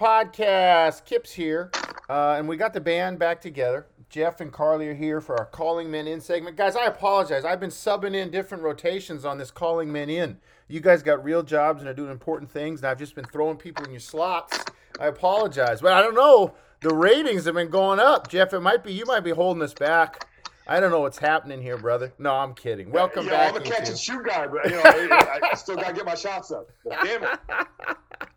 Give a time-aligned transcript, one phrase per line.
[0.00, 1.04] Across the Streams podcast.
[1.04, 1.70] Kip's here,
[2.08, 3.86] uh, and we got the band back together.
[4.08, 6.56] Jeff and Carly are here for our Calling Men In segment.
[6.56, 7.44] Guys, I apologize.
[7.44, 10.38] I've been subbing in different rotations on this Calling Men In.
[10.68, 13.56] You guys got real jobs and are doing important things, and I've just been throwing
[13.56, 14.64] people in your slots.
[14.98, 16.54] I apologize, but I don't know.
[16.80, 18.52] The ratings have been going up, Jeff.
[18.52, 20.26] It might be you might be holding us back.
[20.66, 22.12] I don't know what's happening here, brother.
[22.18, 22.90] No, I'm kidding.
[22.90, 23.54] Welcome yeah, back.
[23.54, 26.14] I'm a catch and shoot guy, but you know, I, I still gotta get my
[26.14, 26.70] shots up.
[26.88, 27.38] Damn it!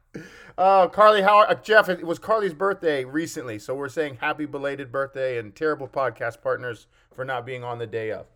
[0.58, 1.90] Uh, Carly, how are, uh, Jeff?
[1.90, 6.86] It was Carly's birthday recently, so we're saying happy belated birthday and terrible podcast partners
[7.16, 8.28] for not being on the day of.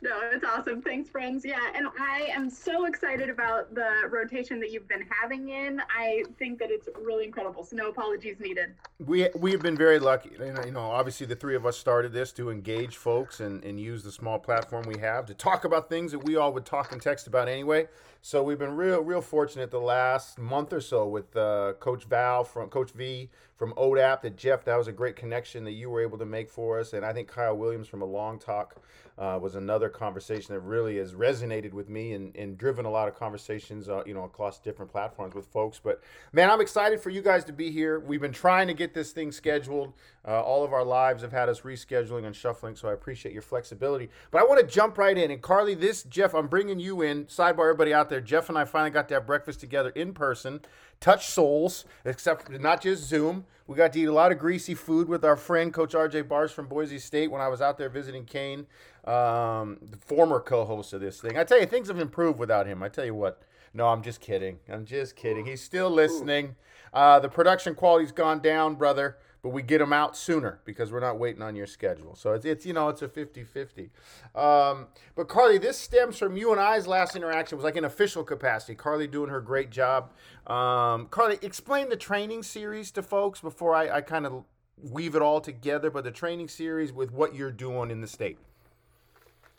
[0.00, 0.82] No, it's awesome.
[0.82, 1.44] Thanks, friends.
[1.44, 5.80] Yeah, and I am so excited about the rotation that you've been having in.
[5.96, 7.62] I think that it's really incredible.
[7.62, 8.74] So no apologies needed.
[8.98, 10.30] We we've been very lucky.
[10.40, 13.62] You know, you know, obviously the three of us started this to engage folks and,
[13.62, 16.66] and use the small platform we have to talk about things that we all would
[16.66, 17.86] talk and text about anyway.
[18.24, 22.44] So we've been real real fortunate the last month or so with uh, Coach Val
[22.44, 24.22] from Coach V from ODAP.
[24.22, 26.92] That Jeff, that was a great connection that you were able to make for us,
[26.92, 28.76] and I think Kyle Williams from a long talk
[29.18, 33.08] uh, was another conversation that really has resonated with me and, and driven a lot
[33.08, 35.80] of conversations, uh, you know, across different platforms with folks.
[35.82, 36.00] But
[36.32, 38.00] man, I'm excited for you guys to be here.
[38.00, 39.92] We've been trying to get this thing scheduled.
[40.26, 43.42] Uh, all of our lives have had us rescheduling and shuffling, so I appreciate your
[43.42, 44.08] flexibility.
[44.30, 45.30] But I want to jump right in.
[45.30, 47.24] And Carly, this Jeff, I'm bringing you in.
[47.26, 48.20] Sidebar, everybody out there.
[48.20, 50.60] Jeff and I finally got to have breakfast together in person.
[51.00, 53.44] Touch souls, except not just Zoom.
[53.66, 56.52] We got to eat a lot of greasy food with our friend Coach RJ Bars
[56.52, 58.66] from Boise State when I was out there visiting Kane,
[59.04, 61.38] um, the former co-host of this thing.
[61.38, 62.82] I tell you, things have improved without him.
[62.82, 63.42] I tell you what.
[63.74, 64.58] No, I'm just kidding.
[64.68, 65.46] I'm just kidding.
[65.46, 66.56] He's still listening.
[66.92, 71.00] Uh, the production quality's gone down, brother, but we get them out sooner because we're
[71.00, 72.14] not waiting on your schedule.
[72.14, 73.90] So it's, it's you know, it's a 50-50.
[74.36, 77.56] Um, but Carly, this stems from you and I's last interaction.
[77.56, 78.76] It was like an official capacity.
[78.76, 80.12] Carly doing her great job.
[80.46, 84.44] Um, Carly, explain the training series to folks before I, I kind of
[84.80, 88.38] weave it all together, but the training series with what you're doing in the state.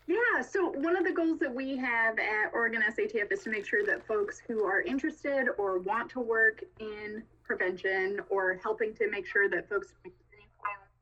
[0.08, 3.66] Yeah, so one of the goals that we have at Oregon SATF is to make
[3.66, 9.10] sure that folks who are interested or want to work in prevention or helping to
[9.10, 9.94] make sure that folks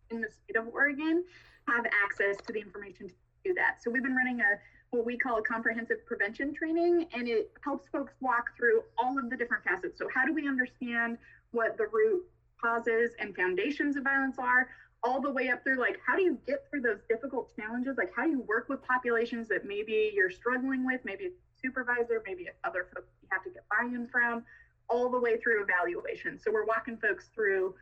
[0.10, 1.24] in the state of Oregon
[1.68, 3.14] have access to the information to
[3.44, 3.82] do that.
[3.82, 4.60] So we've been running a
[4.92, 9.30] what we call a comprehensive prevention training, and it helps folks walk through all of
[9.30, 9.98] the different facets.
[9.98, 11.18] So how do we understand
[11.52, 12.26] what the root
[12.62, 14.68] causes and foundations of violence are?
[15.04, 18.12] all the way up through like how do you get through those difficult challenges like
[18.16, 22.48] how do you work with populations that maybe you're struggling with maybe a supervisor maybe
[22.64, 24.44] other folks you have to get buy-in from
[24.92, 27.74] all the way through evaluation so we're walking folks through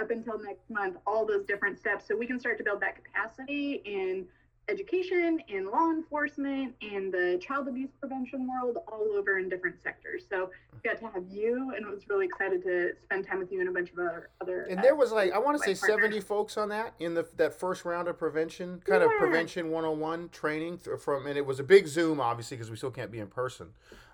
[0.00, 2.96] up until next month all those different steps so we can start to build that
[3.04, 4.26] capacity in
[4.68, 10.24] education in law enforcement in the child abuse prevention world all over in different sectors
[10.28, 10.50] so
[10.84, 13.68] got to have you and I was really excited to spend time with you and
[13.68, 16.02] a bunch of other other And uh, there was like I want to say partners.
[16.12, 19.18] 70 folks on that in the that first round of prevention, kind of Yeah.
[19.18, 23.10] prevention 101 training from and it was a big Zoom obviously because we still can't
[23.10, 23.68] be in person.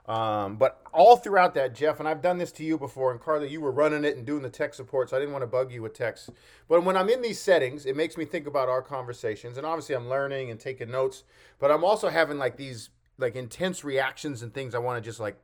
[0.07, 3.47] Um, but all throughout that, Jeff, and I've done this to you before, and Carla,
[3.47, 5.73] you were running it and doing the tech support, so I didn't want to bug
[5.73, 6.29] you with text.
[6.69, 9.95] But when I'm in these settings, it makes me think about our conversations, and obviously
[9.95, 11.25] I'm learning and taking notes,
[11.59, 15.21] but I'm also having like these like intense reactions and things I want to just
[15.21, 15.41] like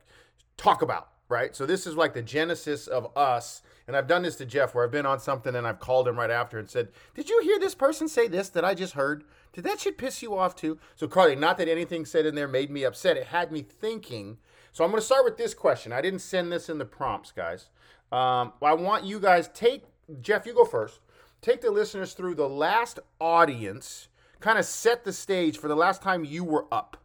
[0.57, 1.55] talk about, right?
[1.55, 3.61] So this is like the genesis of us.
[3.87, 6.17] And I've done this to Jeff where I've been on something and I've called him
[6.17, 9.23] right after and said, Did you hear this person say this that I just heard?
[9.53, 10.77] Did that shit piss you off too?
[10.95, 13.17] So, Carly, not that anything said in there made me upset.
[13.17, 14.37] It had me thinking.
[14.71, 15.91] So, I'm going to start with this question.
[15.91, 17.69] I didn't send this in the prompts, guys.
[18.11, 19.83] Um, I want you guys take,
[20.21, 20.99] Jeff, you go first.
[21.41, 24.09] Take the listeners through the last audience,
[24.39, 26.97] kind of set the stage for the last time you were up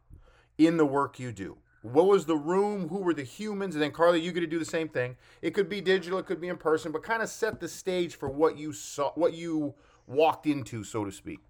[0.58, 1.56] in the work you do.
[1.82, 2.88] What was the room?
[2.88, 3.74] Who were the humans?
[3.74, 5.16] And then Carly, you get to do the same thing.
[5.40, 8.16] It could be digital, it could be in person, but kind of set the stage
[8.16, 9.74] for what you saw, what you
[10.06, 11.40] walked into, so to speak.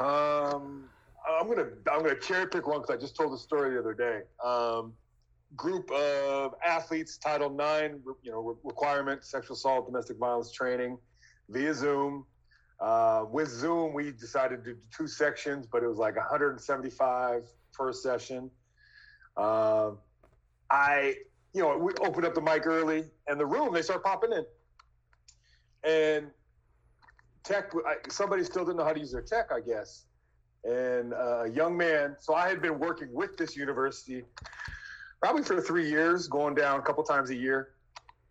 [0.00, 0.88] Um,
[1.28, 3.94] I'm gonna I'm gonna cherry pick one because I just told the story the other
[3.94, 4.22] day.
[4.44, 4.92] Um,
[5.56, 10.98] group of athletes, Title IX, you know, re- requirement, sexual assault, domestic violence training,
[11.48, 12.26] via Zoom.
[12.80, 17.92] Uh, with Zoom, we decided to do two sections, but it was like 175 per
[17.92, 18.50] session.
[19.36, 19.98] Um,
[20.70, 21.14] I,
[21.54, 24.44] you know, we opened up the mic early, and the room they start popping in,
[25.88, 26.30] and
[27.44, 27.72] tech.
[28.10, 30.06] Somebody still didn't know how to use their tech, I guess.
[30.64, 32.16] And uh, a young man.
[32.18, 34.24] So I had been working with this university
[35.20, 37.70] probably for three years, going down a couple times a year.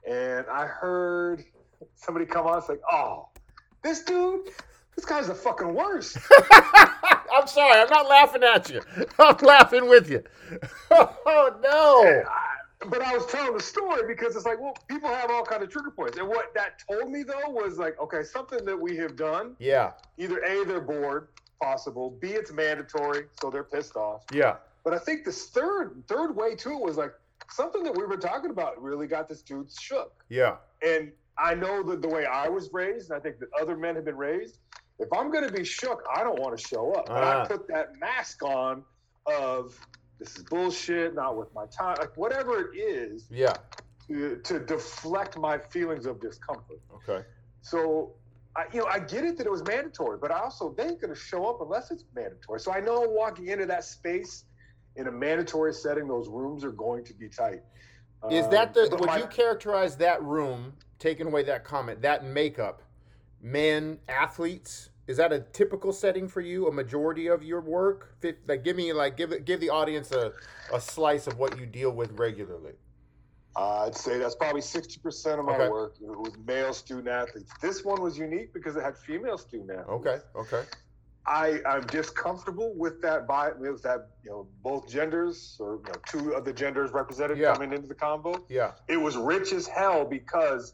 [0.08, 1.44] And I heard
[1.96, 3.30] somebody come on, it's like, "Oh,
[3.84, 4.50] this dude,
[4.96, 6.18] this guy's the fucking worst."
[6.52, 8.82] I'm sorry, I'm not laughing at you.
[9.20, 10.24] I'm laughing with you.
[11.26, 12.24] Oh no!
[12.90, 15.70] but I was telling the story because it's like, well, people have all kind of
[15.70, 19.16] trigger points, and what that told me though was like, okay, something that we have
[19.16, 19.56] done.
[19.60, 19.94] Yeah.
[20.18, 21.30] Either a they're bored,
[21.64, 22.12] possible.
[22.20, 24.24] B it's mandatory, so they're pissed off.
[24.34, 24.56] Yeah.
[24.84, 27.14] But I think this third third way to it was like
[27.50, 30.24] something that we were talking about really got this dude shook.
[30.30, 30.58] Yeah.
[30.86, 33.96] And I know that the way I was raised, and I think that other men
[33.96, 34.58] have been raised.
[35.00, 37.10] If I'm going to be shook, I don't want to show up.
[37.10, 37.44] And Ah.
[37.44, 38.84] I put that mask on
[39.26, 39.76] of
[40.20, 43.54] this is bullshit, not worth my time, like whatever it is Yeah.
[44.08, 46.80] to, to deflect my feelings of discomfort.
[46.98, 47.26] Okay.
[47.62, 48.14] So,
[48.56, 51.02] I, you know, I get it that it was mandatory, but I also they ain't
[51.02, 52.60] going to show up unless it's mandatory.
[52.60, 54.46] So I know walking into that space
[54.96, 57.62] in a mandatory setting, those rooms are going to be tight.
[58.30, 62.02] Is Um, that the but would my- you characterize that room, taking away that comment,
[62.04, 62.84] that makeup,
[63.42, 64.90] men, athletes?
[65.08, 66.68] Is that a typical setting for you?
[66.68, 68.16] A majority of your work?
[68.48, 70.32] Like, give me like give give the audience a,
[70.72, 72.74] a slice of what you deal with regularly.
[73.56, 75.70] Uh, I'd say that's probably 60% of my Okay.
[75.70, 75.96] work.
[76.02, 77.52] It was male student athletes.
[77.62, 79.90] This one was unique because it had female student athletes.
[79.90, 80.20] Okay.
[80.36, 80.64] Okay.
[81.26, 85.84] I, I'm just comfortable with that by with that, you know, both genders or you
[85.94, 87.54] know, two of the genders represented Yeah.
[87.54, 88.44] coming into the combo.
[88.50, 88.72] Yeah.
[88.88, 90.74] It was rich as hell because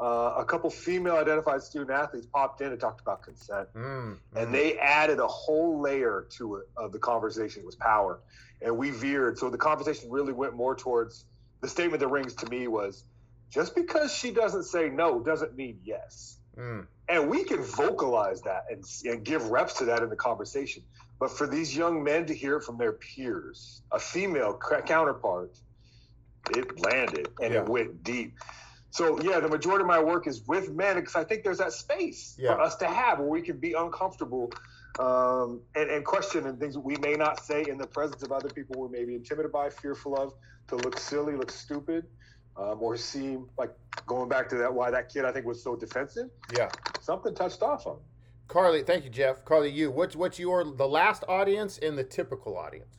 [0.00, 3.68] uh, a couple female identified student athletes popped in and talked about consent.
[3.76, 4.52] Mm, and mm.
[4.52, 8.20] they added a whole layer to it of the conversation it was power
[8.62, 11.26] and we veered so the conversation really went more towards
[11.64, 13.04] the statement that rings to me was
[13.50, 18.66] just because she doesn't say no doesn't mean yes Mm, and we can vocalize that
[18.70, 20.84] and, and give reps to that in the conversation
[21.18, 24.56] but for these young men to hear it from their peers a female
[24.86, 25.50] counterpart
[26.50, 27.62] it landed and Yeah.
[27.62, 28.34] it went deep
[28.90, 31.72] so yeah the majority of my work is with men because i think there's that
[31.72, 32.54] space Yeah.
[32.54, 34.52] for us to have where we can be uncomfortable
[34.98, 38.48] um, and, and question and things we may not say in the presence of other
[38.48, 40.34] people we may be intimidated by fearful of
[40.68, 42.06] to look silly look stupid
[42.56, 43.70] um, or seem like
[44.06, 46.68] going back to that why that kid i think was so defensive yeah.
[47.00, 47.98] something touched off on.
[48.48, 49.44] Carly, thank you, Jeff.
[49.44, 49.90] Carly, you.
[49.90, 52.98] What's what's your the last audience and the typical audience?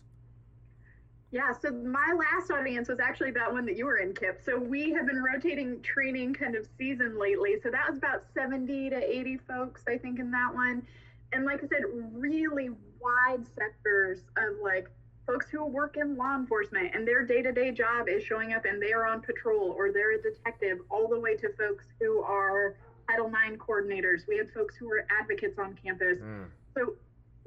[1.31, 4.39] Yeah, so my last audience was actually that one that you were in, Kip.
[4.43, 7.55] So we have been rotating training kind of season lately.
[7.61, 10.87] So that was about 70 to 80 folks, I think, in that one.
[11.33, 11.83] And like I said,
[12.13, 12.69] really
[12.99, 14.89] wide sectors of like
[15.27, 18.65] folks who work in law enforcement and their day to day job is showing up
[18.65, 22.21] and they are on patrol or they're a detective, all the way to folks who
[22.21, 22.75] are
[23.09, 24.27] Title IX coordinators.
[24.27, 26.19] We have folks who are advocates on campus.
[26.19, 26.45] Mm,
[26.75, 26.93] So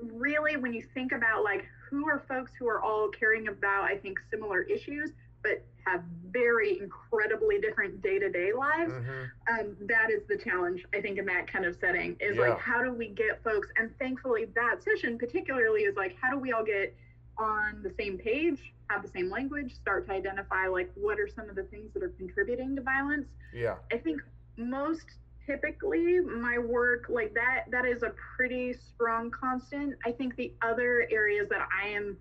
[0.01, 3.97] really when you think about like who are folks who are all caring about I
[3.97, 5.11] think similar issues
[5.43, 9.31] but have very incredibly different day-to-day lives mhm.
[9.51, 12.49] um, that is the challenge I think in that kind of setting is Yeah.
[12.49, 16.39] like how do we get folks and thankfully that session particularly is like how do
[16.39, 16.95] we all get
[17.39, 21.49] on the same page have the same language start to identify like what are some
[21.49, 23.77] of the things that are contributing to violence Yeah.
[23.93, 24.21] I think
[24.57, 25.07] most
[25.47, 29.95] typically my work like that that is a pretty strong constant.
[30.05, 32.19] I think the other areas that I am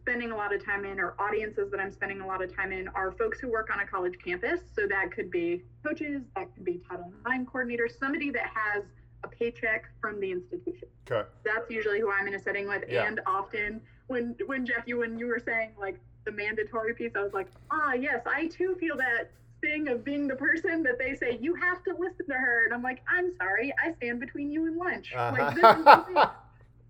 [0.00, 2.72] spending a lot of time in or audiences that I'm spending a lot of time
[2.72, 4.60] in are folks who work on a college campus.
[4.74, 8.84] So that could be coaches, that could be Title IX coordinators, somebody that has
[9.24, 10.88] a paycheck from the institution.
[11.10, 11.28] Okay.
[11.44, 12.84] That's usually who I'm in a setting with.
[12.88, 13.06] Yeah.
[13.06, 17.22] And often when when Jeff you when you were saying like the mandatory piece, I
[17.22, 19.30] was like, ah yes, I too feel that
[19.60, 22.72] thing of being the person that they say you have to listen to her, and
[22.74, 25.12] I'm like, I'm sorry, I stand between you and lunch.
[25.14, 26.16] Like this is the thing.
[26.16, 26.30] Uh-huh.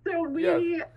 [0.07, 0.43] So we
[0.77, 0.87] Yes.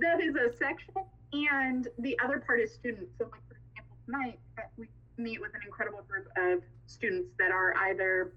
[0.00, 0.94] that is a section,
[1.32, 3.12] and the other part is students.
[3.18, 7.50] So like for example, tonight uh, we meet with an incredible group of students that
[7.50, 8.32] are either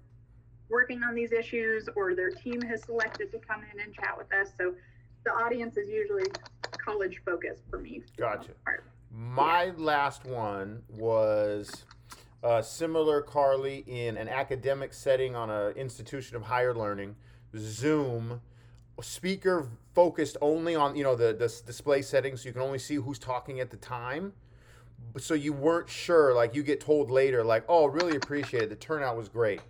[0.68, 4.32] working on these issues or their team has selected to come in and chat with
[4.32, 4.52] us.
[4.58, 4.74] So
[5.24, 6.26] the audience is usually
[6.78, 8.02] college focused for me.
[8.16, 8.52] for Gotcha.
[8.64, 8.84] part.
[9.12, 11.84] My last one was
[12.42, 17.16] uh, similar, Carly, in an academic setting on an institution of higher learning,
[17.56, 18.40] Zoom,
[19.02, 22.96] speaker focused only on you know the the display settings, so you can only see
[22.96, 24.32] who's talking at the time.
[25.18, 28.68] So you weren't sure, like you get told later, like, oh, really appreciate it.
[28.68, 29.60] The turnout was great.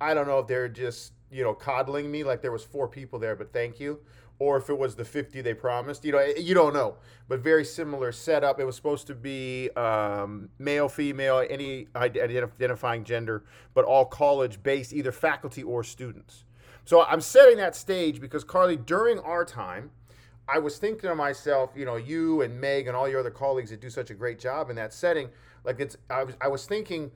[0.00, 3.18] I don't know if they're just you know coddling me, like there was four people
[3.18, 4.00] there, but thank you,
[4.38, 6.04] or if it was the fifty they promised.
[6.04, 6.96] You know, you don't know
[7.28, 8.60] but very similar setup.
[8.60, 14.92] It was supposed to be um, male, female, any identifying gender, but all college based,
[14.92, 16.44] either faculty or students.
[16.86, 19.90] So I'm setting that stage because, Carly, during our time,
[20.48, 23.70] I was thinking to myself, you know, you and Meg and all your other colleagues
[23.70, 25.28] that do such a great job in that setting.
[25.64, 27.10] Like it's, I was, I was thinking,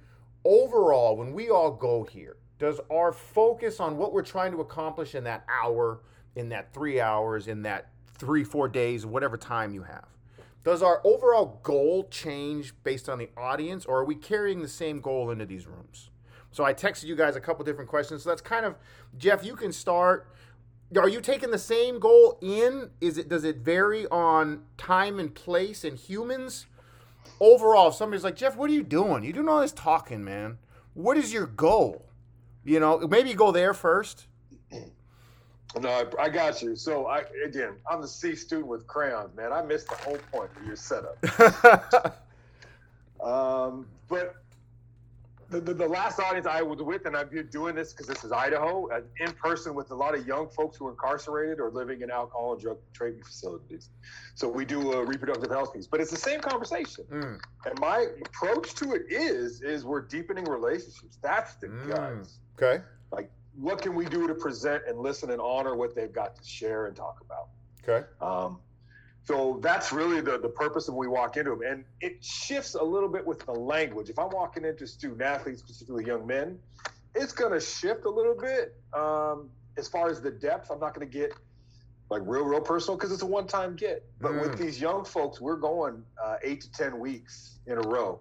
[0.45, 5.15] overall, when we all go here, does our focus on what we're trying to accomplish
[5.15, 6.01] in that hour,
[6.35, 10.09] in that three hours, in that three, four days, whatever time you have,
[10.65, 15.01] does our overall goal change based on the audience, or are we carrying the same
[15.01, 16.10] goal into these rooms?
[16.51, 18.23] So I texted you guys a couple different questions.
[18.23, 18.77] So that's kind of
[19.19, 19.45] Jeff.
[19.45, 20.33] You can start.
[20.97, 22.91] Are you taking the same goal in?
[23.01, 26.67] Is it does it vary on time and place and humans?
[27.39, 29.23] Overall, if somebody's like Jeff, what are you doing?
[29.23, 30.59] You're doing all this talking, man.
[30.95, 32.07] What is your goal?
[32.65, 34.27] You know, maybe go there first.
[35.79, 36.75] No, I, I, got you.
[36.75, 39.53] So I again, I'm the C student with crayons, man.
[39.53, 42.27] I missed the whole point of your setup.
[43.25, 44.35] um, but
[45.51, 48.23] the, the, the, last audience I was with, and I've been doing this because this
[48.25, 51.71] is Idaho, uh, in person with a lot of young folks who are incarcerated or
[51.71, 53.91] living in alcohol and drug treatment facilities.
[54.35, 57.05] So we do a reproductive health piece, but it's the same conversation.
[57.11, 57.41] Mm.
[57.67, 61.19] And my approach to it is, is we're deepening relationships.
[61.21, 61.95] That's the mm.
[61.95, 62.39] guys.
[62.57, 62.83] Okay.
[63.11, 66.49] Like, what can we do to present and listen and honor what they've got to
[66.49, 67.49] share and talk about?
[67.83, 68.07] Okay.
[68.21, 68.59] Um,
[69.31, 71.61] so that's really the, the purpose of when we walk into them.
[71.65, 74.11] And it shifts a little bit with the language.
[74.11, 76.59] If I'm walking into student athletes, particularly young men,
[77.15, 80.73] it's going to shift a little bit um, as far as the depth.
[80.73, 81.33] I'm not going to get
[82.11, 84.05] like real, real personal because it's a one time get.
[84.21, 84.41] But mm.
[84.41, 88.19] with these young folks, we're going uh, eight to 10 weeks in a row.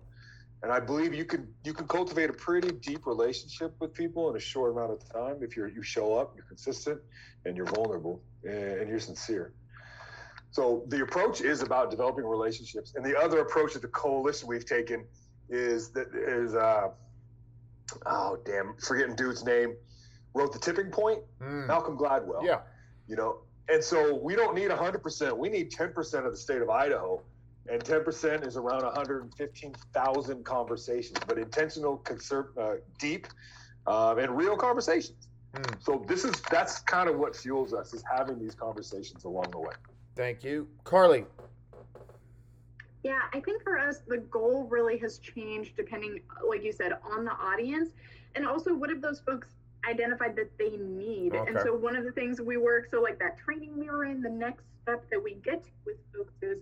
[0.61, 4.35] And I believe you can you can cultivate a pretty deep relationship with people in
[4.35, 6.99] a short amount of time if you're you show up, you're consistent,
[7.45, 9.53] and you're vulnerable and you're sincere.
[10.51, 14.65] So the approach is about developing relationships, and the other approach that the coalition we've
[14.65, 15.05] taken
[15.49, 16.89] is that is uh,
[18.05, 19.75] oh damn, forgetting dude's name,
[20.33, 21.67] wrote the tipping point, mm.
[21.67, 22.43] Malcolm Gladwell.
[22.43, 22.59] Yeah,
[23.07, 25.37] you know, and so we don't need 100%.
[25.37, 27.21] We need 10% of the state of Idaho,
[27.69, 33.27] and 10% is around 115,000 conversations, but intentional, conser- uh, deep,
[33.85, 35.27] uh, and real conversations.
[35.53, 35.83] Mm.
[35.83, 39.59] So this is that's kind of what fuels us is having these conversations along the
[39.59, 39.73] way.
[40.19, 40.67] Thank you.
[40.83, 41.23] Carly.
[43.03, 47.23] Yeah, I think for us, the goal really has changed depending, like you said, on
[47.23, 47.91] the audience.
[48.35, 49.47] And also, what have those folks
[49.89, 51.33] identified that they need?
[51.33, 51.49] Okay.
[51.49, 54.21] And so, one of the things we work, so like that training we were in,
[54.21, 56.57] the next step that we get with folks is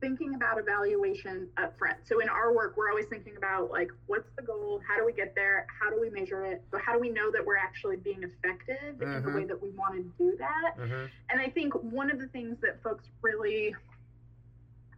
[0.00, 1.96] thinking about evaluation up front.
[2.04, 4.80] So in our work, we're always thinking about like, what's the goal?
[4.86, 5.66] How do we get there?
[5.80, 6.62] How do we measure it?
[6.70, 9.12] So how do we know that we're actually being effective mm-hmm.
[9.12, 9.48] in the way mm-hmm.
[9.48, 10.78] that we want to do that?
[10.78, 11.06] Mm-hmm.
[11.30, 13.74] And I think one of the things that folks really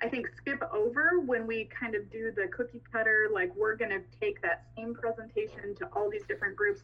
[0.02, 3.90] I think skip over when we kind of do the cookie cutter, like we're going
[3.90, 6.82] to take that same presentation to all these different groups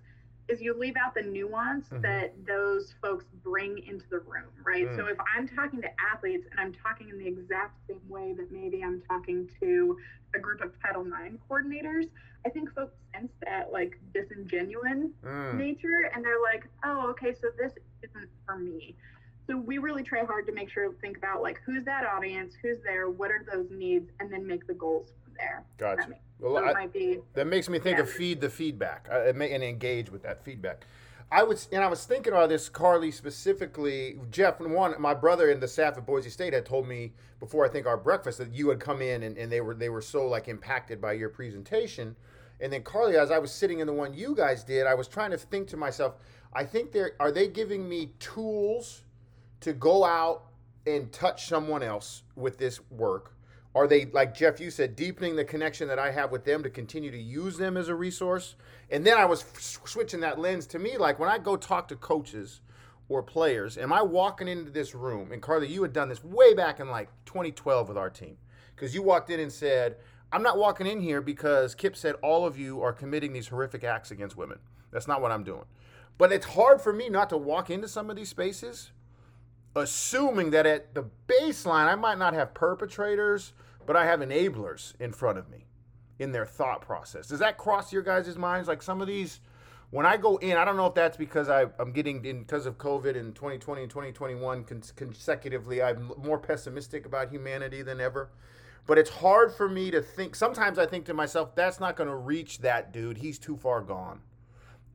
[0.52, 2.02] is you leave out the nuance mm-hmm.
[2.02, 4.86] that those folks bring into the room, right?
[4.86, 4.96] Mm.
[4.96, 8.52] So if I'm talking to athletes and I'm talking in the exact same way that
[8.52, 9.96] maybe I'm talking to
[10.34, 12.08] a group of Title IX coordinators,
[12.44, 15.54] I think folks sense that like disingenuous mm.
[15.54, 18.94] nature and they're like, oh, okay, so this isn't for me.
[19.46, 22.54] So we really try hard to make sure to think about like who's that audience,
[22.62, 25.64] who's there, what are those needs, and then make the goals from there.
[25.78, 26.14] Gotcha.
[26.42, 28.02] Well, I, be, that makes me think yeah.
[28.02, 30.86] of feed the feedback and engage with that feedback.
[31.30, 34.20] I was and I was thinking about this, Carly specifically.
[34.30, 37.70] Jeff, one, my brother in the staff at Boise State had told me before I
[37.70, 40.26] think our breakfast that you had come in and, and they were they were so
[40.26, 42.16] like impacted by your presentation.
[42.60, 45.08] And then Carly, as I was sitting in the one you guys did, I was
[45.08, 46.16] trying to think to myself,
[46.52, 49.02] I think they're are they giving me tools
[49.60, 50.48] to go out
[50.86, 53.31] and touch someone else with this work?
[53.74, 56.68] Are they, like Jeff, you said, deepening the connection that I have with them to
[56.70, 58.54] continue to use them as a resource?
[58.90, 61.96] And then I was switching that lens to me, like when I go talk to
[61.96, 62.60] coaches
[63.08, 65.32] or players, am I walking into this room?
[65.32, 68.36] And Carly, you had done this way back in like 2012 with our team,
[68.76, 69.96] because you walked in and said,
[70.30, 73.84] I'm not walking in here because Kip said all of you are committing these horrific
[73.84, 74.58] acts against women.
[74.90, 75.64] That's not what I'm doing.
[76.18, 78.92] But it's hard for me not to walk into some of these spaces
[79.74, 83.52] assuming that at the baseline, I might not have perpetrators,
[83.86, 85.66] but I have enablers in front of me
[86.18, 87.26] in their thought process.
[87.26, 88.68] Does that cross your guys' minds?
[88.68, 89.40] Like some of these,
[89.90, 92.66] when I go in, I don't know if that's because I, am getting in because
[92.66, 94.64] of COVID in 2020 and 2021
[94.96, 98.30] consecutively, I'm more pessimistic about humanity than ever.
[98.86, 100.34] But it's hard for me to think.
[100.34, 103.18] Sometimes I think to myself, that's not going to reach that dude.
[103.18, 104.20] He's too far gone.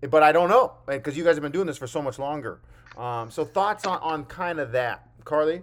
[0.01, 2.59] But I don't know because you guys have been doing this for so much longer.
[2.97, 5.61] Um, so thoughts on, on kind of that, Carly?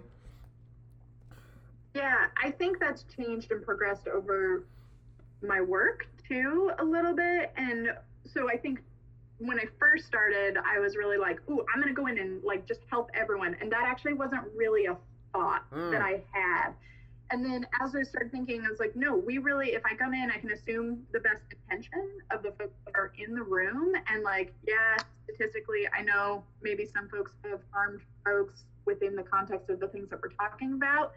[1.95, 4.65] Yeah, I think that's changed and progressed over
[5.41, 7.51] my work too a little bit.
[7.55, 7.89] And
[8.25, 8.81] so I think
[9.37, 12.65] when I first started, I was really like, "Ooh, I'm gonna go in and like
[12.67, 14.97] just help everyone," and that actually wasn't really a
[15.33, 15.91] thought mm.
[15.91, 16.73] that I had.
[17.31, 20.13] And then as I started thinking, I was like, no, we really, if I come
[20.13, 23.93] in, I can assume the best intention of the folks that are in the room.
[24.07, 29.69] And like, yeah, statistically, I know maybe some folks have harmed folks within the context
[29.69, 31.13] of the things that we're talking about.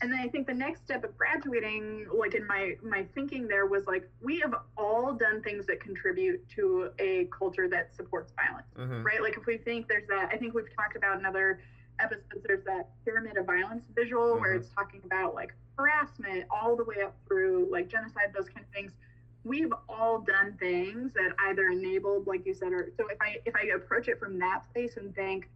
[0.00, 3.66] And then I think the next step of graduating, like in my my thinking there
[3.66, 8.66] was like we have all done things that contribute to a culture that supports violence,
[8.76, 9.04] mm-hmm.
[9.04, 9.22] right?
[9.22, 11.60] Like if we think there's that, I think we've talked about in other
[12.00, 12.44] episodes.
[12.44, 14.40] There's that pyramid of violence visual mm-hmm.
[14.40, 18.66] where it's talking about like harassment all the way up through like genocide, those kind
[18.66, 18.92] of things.
[19.44, 23.54] We've all done things that either enabled, like you said, or so if I if
[23.54, 25.48] I approach it from that place and think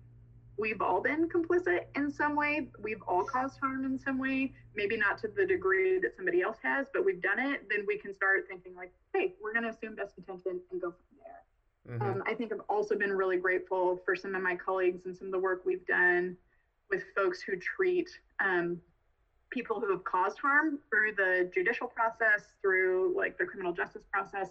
[0.59, 2.69] we've all been complicit in some way.
[2.81, 6.57] We've all caused harm in some way, maybe not to the degree that somebody else
[6.63, 7.69] has, but we've done it.
[7.71, 10.93] Then we can start thinking like, hey, we're going to assume best intention and go
[10.93, 11.97] from there.
[11.97, 12.21] Mm-hmm.
[12.21, 15.29] Um, I think I've also been really grateful for some of my colleagues and some
[15.29, 16.37] of the work we've done
[16.91, 18.09] with folks who treat
[18.41, 18.81] um,
[19.51, 24.49] people who have caused harm through the judicial process, through like the criminal justice process.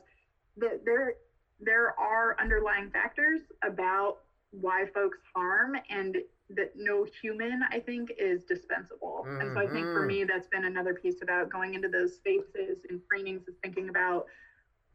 [0.58, 1.16] That there
[1.60, 4.20] there are underlying factors about
[4.62, 6.18] why folks harm and
[6.50, 9.42] that no human i think is dispensable mm-hmm.
[9.42, 10.08] and so i think for mm-hmm.
[10.08, 14.26] me that's been another piece about going into those spaces and trainings is thinking about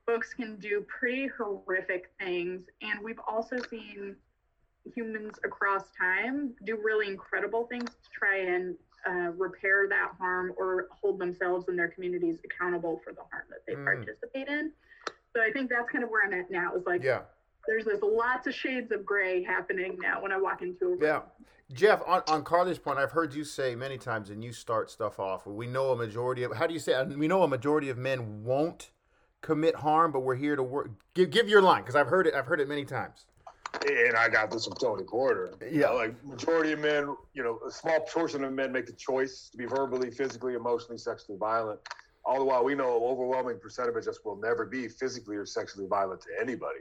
[0.06, 4.14] folks can do pretty horrific things and we've also seen
[4.94, 8.76] humans across time do really incredible things to try and
[9.06, 13.64] uh, repair that harm or hold themselves and their communities accountable for the harm that
[13.66, 13.84] they mm.
[13.84, 14.70] participate in
[15.34, 17.20] so i think that's kind of where i'm at now is like yeah
[17.66, 20.98] there's there's lots of shades of gray happening now when I walk into a room.
[21.02, 21.20] Yeah.
[21.72, 25.20] Jeff, on, on Carly's point, I've heard you say many times, and you start stuff
[25.20, 25.46] off.
[25.46, 27.00] We know a majority of how do you say?
[27.04, 28.90] We know a majority of men won't
[29.40, 30.90] commit harm, but we're here to work.
[31.14, 32.34] Give give your line because I've heard it.
[32.34, 33.26] I've heard it many times.
[33.86, 35.54] And I got this from Tony Porter.
[35.60, 38.86] Yeah, you know, like majority of men, you know, a small portion of men make
[38.86, 41.78] the choice to be verbally, physically, emotionally, sexually violent.
[42.24, 45.46] All the while, we know an overwhelming percentage of us will never be physically or
[45.46, 46.80] sexually violent to anybody.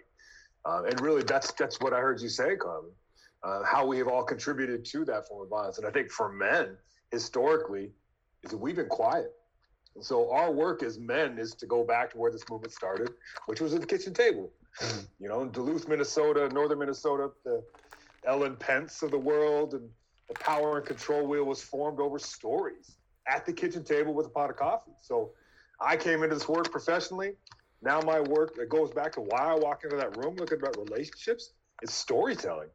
[0.66, 2.92] Uh, and really, that's that's what I heard you say, Carmen.
[3.42, 6.32] Uh, how we have all contributed to that form of violence, and I think for
[6.32, 6.78] men,
[7.12, 7.92] historically,
[8.44, 9.32] is that we've been quiet.
[9.96, 13.12] And so our work as men is to go back to where this movement started,
[13.48, 14.52] which was at the kitchen table.
[15.20, 17.64] You know, Duluth, Minnesota, northern Minnesota, the
[18.26, 19.90] Ellen Pence of the world, and
[20.28, 24.30] the power and control wheel was formed over stories at the kitchen table with a
[24.30, 24.92] pot of coffee.
[25.02, 25.32] So
[25.82, 27.34] I came into this work professionally
[27.82, 30.78] now my work it goes back to why I walk into that room looking about
[30.78, 31.54] relationships.
[31.82, 32.70] It's storytelling.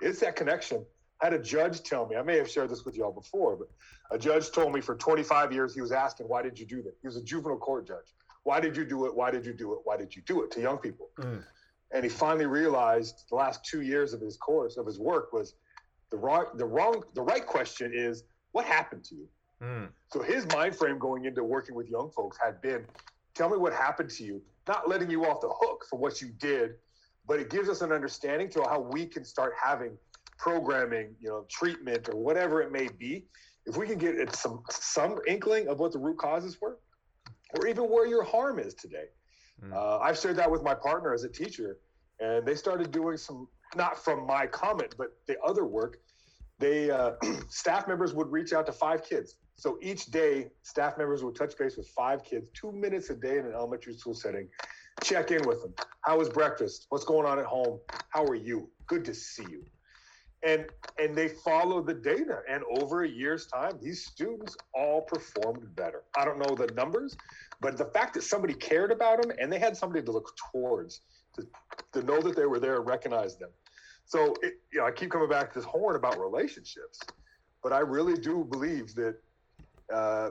[0.00, 0.84] It's that connection.
[1.20, 3.68] I had a judge tell me, I may have shared this with y'all before, but
[4.10, 6.94] a judge told me for 25 years he was asking, why did you do that?
[7.00, 8.14] He was a juvenile court judge.
[8.44, 9.14] Why did you do it?
[9.14, 9.80] Why did you do it?
[9.84, 11.08] Why did you do it to young people?
[11.18, 11.42] Mm.
[11.90, 15.54] And he finally realized the last two years of his course, of his work, was
[16.10, 19.28] the wrong, the wrong, the right question is, what happened to you?
[19.62, 19.88] Mm.
[20.12, 22.84] So his mind frame going into working with young folks had been,
[23.38, 24.42] Tell me what happened to you.
[24.66, 26.72] Not letting you off the hook for what you did,
[27.24, 29.96] but it gives us an understanding to how we can start having
[30.38, 33.26] programming, you know, treatment or whatever it may be.
[33.64, 36.78] If we can get some some inkling of what the root causes were,
[37.56, 39.06] or even where your harm is today.
[39.64, 39.72] Mm.
[39.72, 41.78] Uh, I've shared that with my partner as a teacher,
[42.18, 43.46] and they started doing some
[43.76, 46.00] not from my comment, but the other work.
[46.58, 47.12] They uh,
[47.48, 51.58] staff members would reach out to five kids so each day, staff members would touch
[51.58, 54.48] base with five kids, two minutes a day in an elementary school setting,
[55.02, 55.74] check in with them.
[56.02, 56.86] How was breakfast?
[56.90, 57.80] What's going on at home?
[58.10, 58.70] How are you?
[58.86, 59.64] Good to see you.
[60.44, 60.66] And
[61.00, 62.40] and they follow the data.
[62.48, 66.02] And over a year's time, these students all performed better.
[66.16, 67.16] I don't know the numbers,
[67.60, 71.02] but the fact that somebody cared about them and they had somebody to look towards
[71.36, 71.46] to,
[71.92, 73.50] to know that they were there and recognize them.
[74.06, 76.98] So it, you know, I keep coming back to this horn about relationships,
[77.62, 79.16] but I really do believe that
[79.92, 80.30] uh,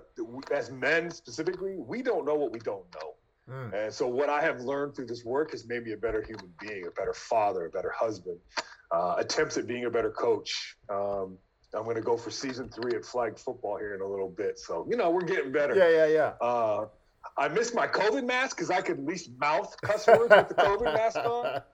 [0.52, 3.14] as men specifically, we don't know what we don't know.
[3.50, 3.74] Mm.
[3.74, 6.52] And so, what I have learned through this work has made me a better human
[6.60, 8.38] being, a better father, a better husband,
[8.92, 10.76] uh, attempts at being a better coach.
[10.90, 11.38] Um,
[11.74, 14.58] I'm going to go for season three at flag football here in a little bit.
[14.60, 15.76] So, you know, we're getting better.
[15.76, 16.46] Yeah, yeah, yeah.
[16.46, 16.88] Uh,
[17.38, 20.56] I missed my COVID mask because I could at least mouth cuss words with the
[20.56, 21.62] COVID mask on.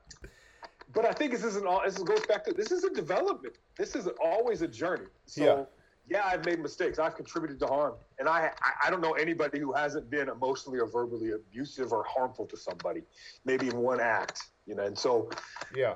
[0.93, 1.81] But I think this isn't all.
[1.83, 3.57] This goes back to this is a development.
[3.79, 5.07] This is always a journey.
[5.25, 5.67] So.
[6.07, 6.99] Yeah I've made mistakes.
[6.99, 8.51] I've contributed to harm, and I,
[8.83, 13.03] I don't know anybody who hasn't been emotionally or verbally abusive or harmful to somebody,
[13.45, 14.83] maybe in one act, you know.
[14.83, 15.29] And so,
[15.75, 15.95] yeah,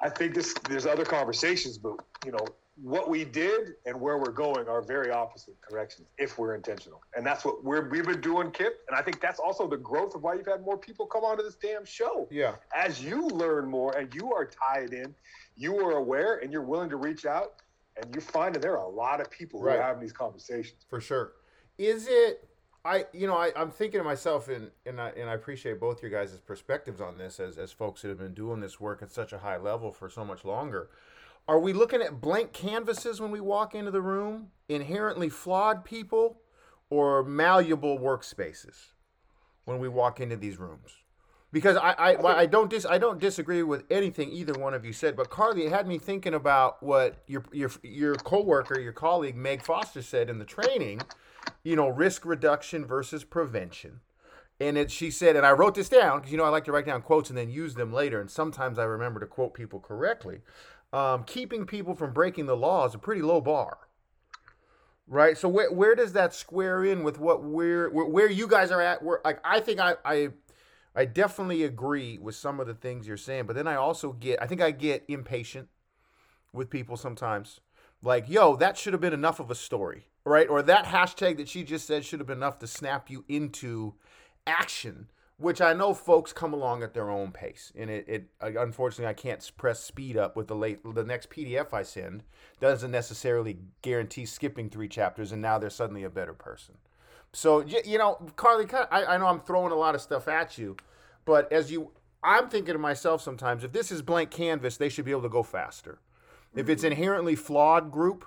[0.00, 2.46] I think this there's other conversations, but you know
[2.82, 7.24] what we did and where we're going are very opposite directions if we're intentional, and
[7.24, 8.80] that's what we're we've been doing, Kip.
[8.88, 11.44] And I think that's also the growth of why you've had more people come onto
[11.44, 12.26] this damn show.
[12.30, 15.14] Yeah, as you learn more and you are tied in,
[15.56, 17.62] you are aware, and you're willing to reach out
[17.96, 19.78] and you're finding there are a lot of people who right.
[19.78, 20.84] are having these conversations.
[20.88, 21.32] For sure.
[21.78, 22.48] Is it?
[22.86, 26.02] I you know I I'm thinking to myself and and I and I appreciate both
[26.02, 29.10] your guys' perspectives on this as as folks that have been doing this work at
[29.10, 30.90] such a high level for so much longer.
[31.46, 34.48] Are we looking at blank canvases when we walk into the room?
[34.68, 36.40] Inherently flawed people
[36.88, 38.92] or malleable workspaces
[39.64, 41.03] when we walk into these rooms?
[41.54, 44.92] Because I, I, I don't dis, I don't disagree with anything either one of you
[44.92, 49.36] said, but Carly, it had me thinking about what your your your coworker, your colleague
[49.36, 51.02] Meg Foster said in the training.
[51.62, 54.00] You know, risk reduction versus prevention.
[54.58, 56.72] And it, she said, and I wrote this down because you know I like to
[56.72, 58.20] write down quotes and then use them later.
[58.20, 60.40] And sometimes I remember to quote people correctly.
[60.92, 63.78] Um, keeping people from breaking the law is a pretty low bar,
[65.06, 65.38] right?
[65.38, 68.80] So where where does that square in with what we're where, where you guys are
[68.80, 69.04] at?
[69.04, 70.30] Where like I think I I
[70.94, 74.40] I definitely agree with some of the things you're saying, but then I also get
[74.40, 75.68] I think I get impatient
[76.52, 77.60] with people sometimes.
[78.02, 80.48] Like, yo, that should have been enough of a story, right?
[80.48, 83.94] Or that hashtag that she just said should have been enough to snap you into
[84.46, 87.72] action, which I know folks come along at their own pace.
[87.74, 91.72] And it, it unfortunately, I can't press speed up with the late the next PDF
[91.72, 92.24] I send
[92.60, 96.76] doesn't necessarily guarantee skipping three chapters and now they're suddenly a better person.
[97.34, 100.76] So you know, Carly, I, I know I'm throwing a lot of stuff at you,
[101.24, 101.90] but as you,
[102.22, 105.28] I'm thinking to myself sometimes, if this is blank canvas, they should be able to
[105.28, 105.98] go faster.
[106.54, 106.92] If it's hmm.
[106.92, 108.24] inherently flawed group,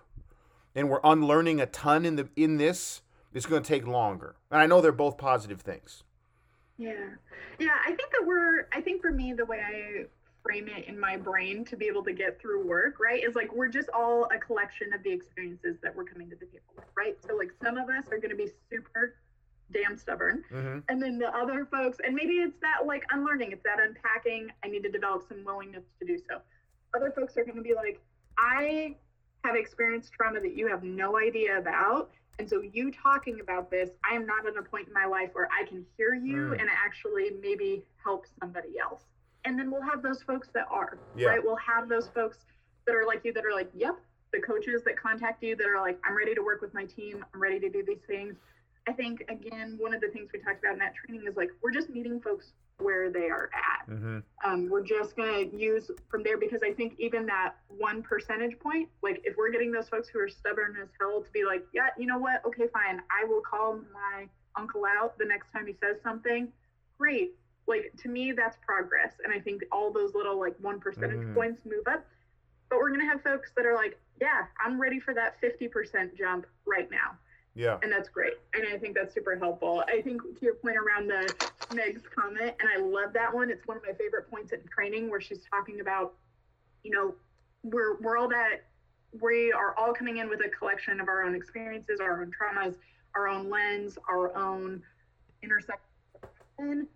[0.75, 3.01] and we're unlearning a ton in the in this,
[3.33, 4.35] it's going to take longer.
[4.51, 6.03] And I know they're both positive things.
[6.77, 6.91] Yeah,
[7.59, 7.77] yeah.
[7.85, 8.67] I think that we're.
[8.73, 10.05] I think for me, the way I
[10.47, 13.53] frame it in my brain to be able to get through work, right, is like
[13.53, 16.85] we're just all a collection of the experiences that we're coming to the table with,
[16.95, 17.17] right?
[17.27, 19.15] So like some of us are going to be super
[19.71, 20.79] damn stubborn, mm-hmm.
[20.87, 24.49] and then the other folks, and maybe it's that like unlearning, it's that unpacking.
[24.63, 26.39] I need to develop some willingness to do so.
[26.95, 27.99] Other folks are going to be like,
[28.39, 28.95] I
[29.43, 33.89] have experienced trauma that you have no idea about and so, you talking about this,
[34.09, 36.59] I am not at a point in my life where I can hear you mm.
[36.59, 39.01] and actually maybe help somebody else.
[39.47, 41.29] And then we'll have those folks that are, yeah.
[41.29, 41.39] right?
[41.41, 42.39] We'll have those folks
[42.85, 43.95] that are like you that are like, yep,
[44.33, 47.23] the coaches that contact you that are like, I'm ready to work with my team,
[47.33, 48.35] I'm ready to do these things.
[48.89, 51.49] I think, again, one of the things we talked about in that training is like,
[51.63, 53.89] we're just meeting folks where they are at.
[53.89, 54.19] Mm-hmm.
[54.45, 58.59] Um, we're just going to use from there because I think even that one percentage
[58.59, 61.63] point, like if we're getting those folks who are stubborn as hell to be like,
[61.73, 62.45] yeah, you know what?
[62.45, 63.01] Okay, fine.
[63.09, 66.49] I will call my uncle out the next time he says something.
[66.97, 67.31] Great.
[67.67, 69.13] Like to me, that's progress.
[69.23, 71.33] And I think all those little like one percentage mm-hmm.
[71.33, 72.05] points move up.
[72.69, 76.17] But we're going to have folks that are like, yeah, I'm ready for that 50%
[76.17, 77.17] jump right now.
[77.55, 77.77] Yeah.
[77.81, 78.33] And that's great.
[78.53, 79.83] And I think that's super helpful.
[79.87, 81.33] I think to your point around the
[81.73, 83.49] Meg's comment, and I love that one.
[83.49, 86.13] It's one of my favorite points in training where she's talking about,
[86.83, 87.15] you know,
[87.63, 88.63] we're we're all that
[89.21, 92.75] we are all coming in with a collection of our own experiences, our own traumas,
[93.15, 94.81] our own lens, our own
[95.41, 95.81] intersection.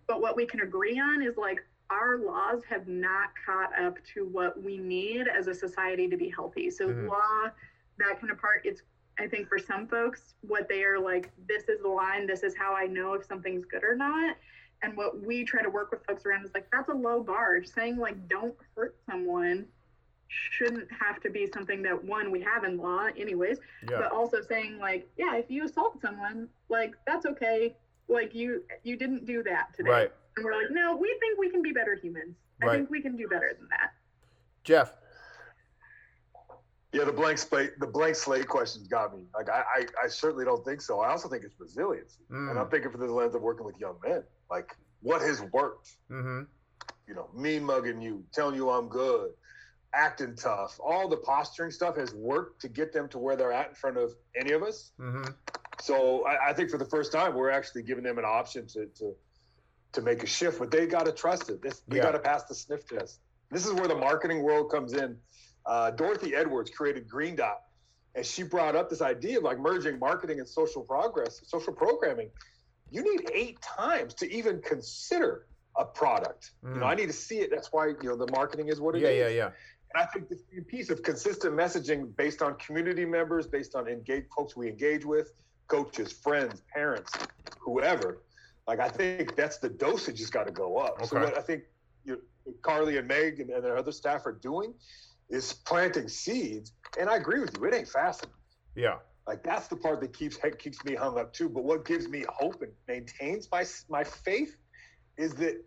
[0.06, 4.26] But what we can agree on is like our laws have not caught up to
[4.26, 6.70] what we need as a society to be healthy.
[6.70, 7.08] So mm-hmm.
[7.08, 7.50] law,
[7.98, 8.82] that kind of part, it's
[9.18, 12.56] I think for some folks, what they are like, this is the line, this is
[12.56, 14.36] how I know if something's good or not.
[14.82, 17.62] And what we try to work with folks around is like, that's a low bar.
[17.62, 19.66] Saying like, don't hurt someone
[20.32, 23.58] shouldn't have to be something that one we have in law anyways
[23.90, 23.98] yeah.
[23.98, 27.74] but also saying like yeah if you assault someone like that's okay
[28.08, 31.50] like you you didn't do that today right and we're like no we think we
[31.50, 32.76] can be better humans i right.
[32.76, 33.92] think we can do better than that
[34.64, 34.94] jeff
[36.92, 39.24] yeah, the blank slate, the blank slate questions got me.
[39.34, 41.00] Like, I, I, I certainly don't think so.
[41.00, 42.50] I also think it's resilience, mm.
[42.50, 44.22] and I'm thinking for the lens of working with young men.
[44.50, 45.96] Like, what has worked?
[46.10, 46.42] Mm-hmm.
[47.08, 49.30] You know, me mugging you, telling you I'm good,
[49.94, 53.70] acting tough, all the posturing stuff has worked to get them to where they're at
[53.70, 54.92] in front of any of us.
[55.00, 55.32] Mm-hmm.
[55.82, 58.86] So I, I, think for the first time, we're actually giving them an option to
[58.86, 59.14] to
[59.92, 61.60] to make a shift, but they got to trust it.
[61.60, 62.04] This, they yeah.
[62.04, 63.18] got to pass the sniff test.
[63.50, 65.16] This is where the marketing world comes in
[65.66, 67.62] uh, Dorothy Edwards created Green Dot,
[68.14, 72.30] and she brought up this idea of like merging marketing and social progress, social programming.
[72.90, 76.52] You need eight times to even consider a product.
[76.64, 76.74] Mm.
[76.74, 76.98] You know, I mm.
[76.98, 77.50] need to see it.
[77.50, 79.18] That's why you know the marketing is what it yeah, is.
[79.18, 79.50] yeah, Yeah, yeah,
[79.94, 84.26] And I think this piece of consistent messaging based on community members, based on engage
[84.34, 85.32] folks we engage with,
[85.68, 87.12] coaches, friends, parents,
[87.58, 88.22] whoever.
[88.66, 90.94] Like I think that's the dosage has got to go up.
[90.98, 91.06] Okay.
[91.06, 91.64] So what I think
[92.04, 94.74] you know, Carly and Meg and, and their other staff are doing
[95.30, 96.72] is planting seeds.
[96.98, 98.36] And I agree with you, it ain't fast enough.
[98.74, 98.96] Yeah.
[99.26, 101.48] Like that's the part that keeps keeps me hung up too.
[101.48, 104.56] But what gives me hope and maintains my my faith
[105.16, 105.64] is that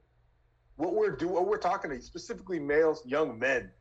[0.76, 3.72] what we're doing, what we're talking to specifically males, young men,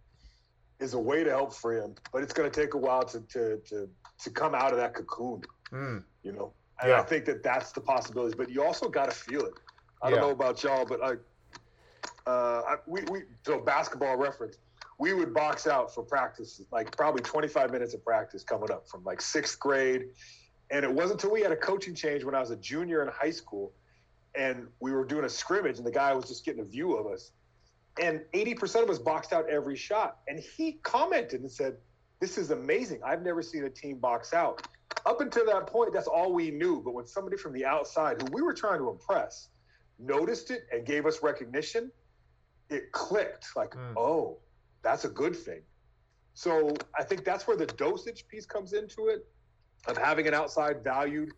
[0.78, 1.94] is a way to help free them.
[2.12, 3.88] But it's going to take a while to to to
[4.20, 5.42] to come out of that cocoon.
[5.72, 6.04] Mm.
[6.22, 7.00] You know, and yeah.
[7.00, 8.34] I think that that's the possibility.
[8.36, 9.54] But you also got to feel it.
[10.02, 10.16] I yeah.
[10.16, 14.58] don't know about y'all, but I, uh, I, we we so basketball reference
[14.98, 19.02] we would box out for practice, like probably 25 minutes of practice coming up from
[19.04, 20.06] like sixth grade.
[20.70, 23.08] And it wasn't until we had a coaching change when I was a junior in
[23.08, 23.72] high school
[24.34, 27.06] and we were doing a scrimmage and the guy was just getting a view of
[27.06, 27.32] us.
[28.00, 30.18] And 80% of us boxed out every shot.
[30.26, 31.76] And he commented and said,
[32.20, 33.00] This is amazing.
[33.04, 34.66] I've never seen a team box out.
[35.06, 36.82] Up until that point, that's all we knew.
[36.82, 39.48] But when somebody from the outside, who we were trying to impress,
[39.98, 41.90] noticed it and gave us recognition,
[42.70, 43.94] it clicked like, mm.
[43.96, 44.38] oh,
[44.82, 45.62] that's a good thing.
[46.34, 49.26] So I think that's where the dosage piece comes into it
[49.86, 51.32] of having an outside valued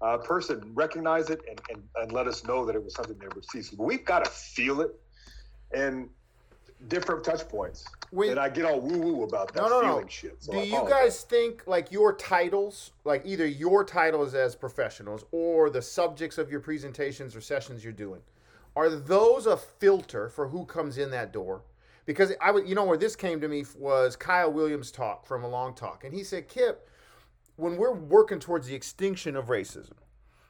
[0.00, 3.28] uh, person recognize it and, and, and let us know that it was something they
[3.34, 3.62] would see.
[3.62, 4.90] So we've got to feel it
[5.72, 6.08] and
[6.88, 7.84] different touch points.
[8.10, 10.08] When, and I get all woo woo about that no, no, feeling no.
[10.08, 10.42] shit.
[10.42, 15.70] So Do you guys think like your titles, like either your titles as professionals or
[15.70, 18.20] the subjects of your presentations or sessions you're doing,
[18.74, 21.62] are those a filter for who comes in that door?
[22.06, 25.44] because I would, you know, where this came to me was Kyle Williams' talk from
[25.44, 26.88] a long talk, and he said, Kip,
[27.54, 29.92] when we're working towards the extinction of racism,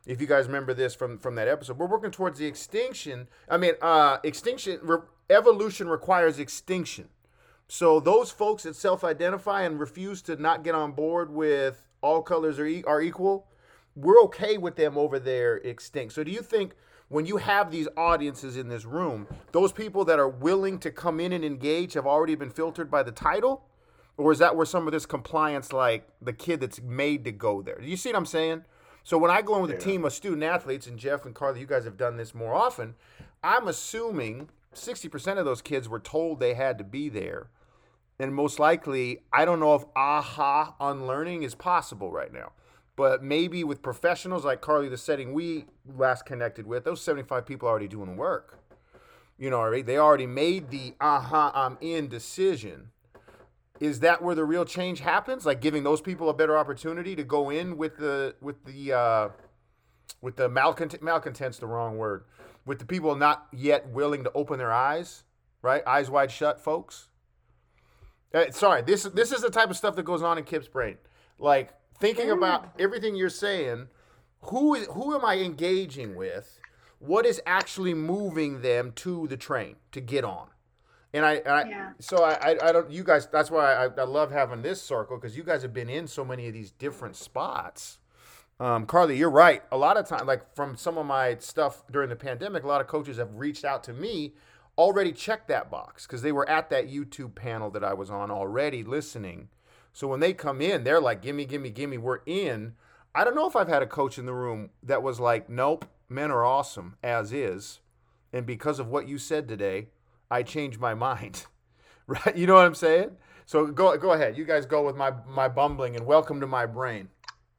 [0.07, 3.29] if you guys remember this from from that episode, we're working towards the extinction.
[3.49, 7.09] I mean, uh, extinction, re- evolution requires extinction.
[7.69, 12.59] So those folks that self-identify and refuse to not get on board with all colors
[12.59, 13.47] are, e- are equal,
[13.95, 16.15] we're okay with them over there extinct.
[16.15, 16.75] So do you think?
[17.11, 21.19] when you have these audiences in this room, those people that are willing to come
[21.19, 23.65] in and engage have already been filtered by the title?
[24.17, 27.63] Or is that where some of this compliance, like the kid that's made to go
[27.63, 27.79] there?
[27.81, 28.65] Do you see what I'm saying?
[29.03, 29.79] So when I go in with yeah.
[29.79, 32.55] a team of student athletes, and Jeff and Carly, you guys have done this more
[32.55, 32.95] often,
[33.43, 37.51] I'm assuming 60% of those kids were told they had to be there.
[38.19, 42.53] And most likely, I don't know if aha unlearning is possible right now.
[42.95, 45.65] But maybe with professionals like Carly, the setting we
[45.97, 48.59] last connected with, those 75 people already doing work.
[49.39, 49.87] You know, right?
[49.87, 52.91] They already made the aha, I'm in decision.
[53.81, 55.47] Is that where the real change happens?
[55.47, 59.29] Like giving those people a better opportunity to go in with the with the uh,
[60.21, 62.25] with the malcontent malcontent's the wrong word.
[62.67, 65.25] With the people not yet willing to open their eyes,
[65.63, 65.87] right?
[65.87, 67.09] Eyes wide shut, folks.
[68.33, 70.99] Uh, sorry, this this is the type of stuff that goes on in Kip's brain.
[71.39, 73.89] Like thinking about everything you're saying,
[74.43, 76.59] who is who am I engaging with?
[76.99, 80.49] What is actually moving them to the train to get on?
[81.13, 81.91] And I, and I yeah.
[81.99, 82.91] so I, I, I, don't.
[82.91, 85.89] You guys, that's why I, I love having this circle because you guys have been
[85.89, 87.99] in so many of these different spots.
[88.61, 89.63] Um, Carly, you're right.
[89.73, 92.81] A lot of time, like from some of my stuff during the pandemic, a lot
[92.83, 94.35] of coaches have reached out to me,
[94.79, 98.31] already checked that box because they were at that YouTube panel that I was on
[98.31, 99.49] already listening
[99.93, 102.75] so when they come in, they're like, gimme, gimme, gimme, we're in.
[103.15, 105.85] I don't know if I've had a coach in the room that was like, nope,
[106.09, 107.81] men are awesome as is.
[108.33, 109.89] And because of what you said today,
[110.31, 111.47] I changed my mind.
[112.07, 112.37] right?
[112.37, 113.11] You know what I'm saying?
[113.47, 114.39] So go go ahead.
[114.39, 117.09] You guys go with my my bumbling and welcome to my brain.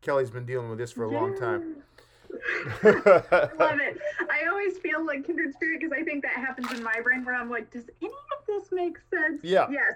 [0.01, 1.77] Kelly's been dealing with this for a long time.
[2.83, 2.87] I
[3.59, 3.99] love it.
[4.29, 7.35] I always feel like kindred spirit because I think that happens in my brain where
[7.35, 9.41] I'm like, does any of this make sense?
[9.43, 9.67] Yeah.
[9.69, 9.93] Yes.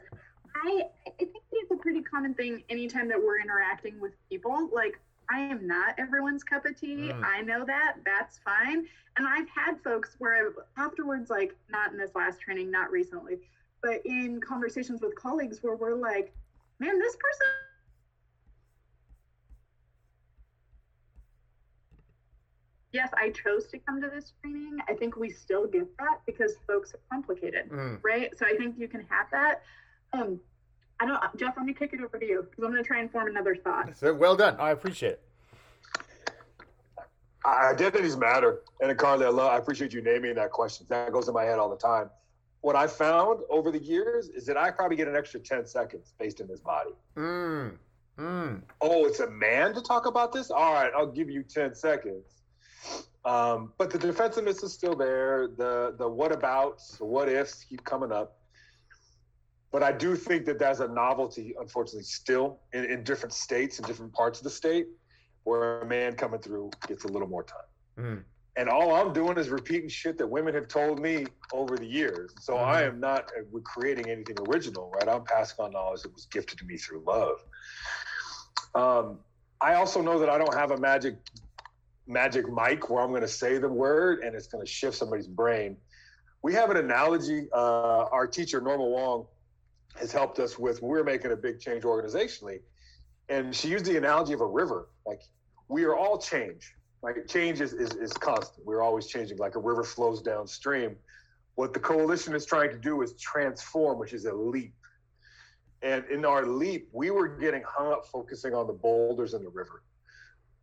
[0.63, 4.69] I I think it's a pretty common thing anytime that we're interacting with people.
[4.71, 7.11] Like I am not everyone's cup of tea.
[7.11, 7.23] Mm.
[7.23, 7.97] I know that.
[8.05, 8.85] That's fine.
[9.17, 13.37] And I've had folks where I've, afterwards, like not in this last training, not recently,
[13.81, 16.33] but in conversations with colleagues where we're like,
[16.79, 17.47] man, this person
[22.95, 24.77] yes, I chose to come to this training.
[24.87, 27.99] I think we still get that because folks are complicated, mm.
[28.01, 28.35] right?
[28.37, 29.61] So I think you can have that.
[30.13, 30.39] Um,
[30.99, 31.55] I don't, Jeff.
[31.57, 33.55] Let me kick it over to you because I'm going to try and form another
[33.55, 33.95] thought.
[33.97, 34.55] So, well done.
[34.59, 35.21] I appreciate it.
[37.43, 39.51] I identities matter, and Carly, I love.
[39.51, 40.87] I appreciate you naming that question.
[40.89, 42.09] That goes in my head all the time.
[42.61, 46.13] What I found over the years is that I probably get an extra ten seconds
[46.17, 46.91] based in this body.
[47.15, 47.77] Mm.
[48.17, 48.61] Mm.
[48.81, 50.49] Oh, it's a man to talk about this.
[50.49, 52.44] All right, I'll give you ten seconds.
[53.25, 55.47] Um, but the defensiveness is still there.
[55.47, 58.37] The the what abouts, the what ifs keep coming up.
[59.71, 63.85] But I do think that there's a novelty, unfortunately, still in, in different states and
[63.85, 64.87] different parts of the state
[65.43, 67.59] where a man coming through gets a little more time.
[67.99, 68.23] Mm.
[68.57, 72.31] And all I'm doing is repeating shit that women have told me over the years.
[72.39, 72.69] So mm-hmm.
[72.69, 75.09] I am not uh, creating anything original, right?
[75.09, 77.43] I'm passing on knowledge that was gifted to me through love.
[78.75, 79.19] Um,
[79.59, 81.15] I also know that I don't have a magic
[82.07, 85.27] magic mic where I'm going to say the word and it's going to shift somebody's
[85.27, 85.77] brain.
[86.43, 87.47] We have an analogy.
[87.53, 89.25] Uh, our teacher Norma Wong
[89.99, 92.59] has helped us with we're making a big change organizationally
[93.29, 95.21] and she used the analogy of a river like
[95.69, 99.59] we are all change like change is, is, is constant we're always changing like a
[99.59, 100.95] river flows downstream
[101.55, 104.73] what the coalition is trying to do is transform which is a leap
[105.81, 109.49] And in our leap, we were getting hung up focusing on the boulders in the
[109.49, 109.83] river.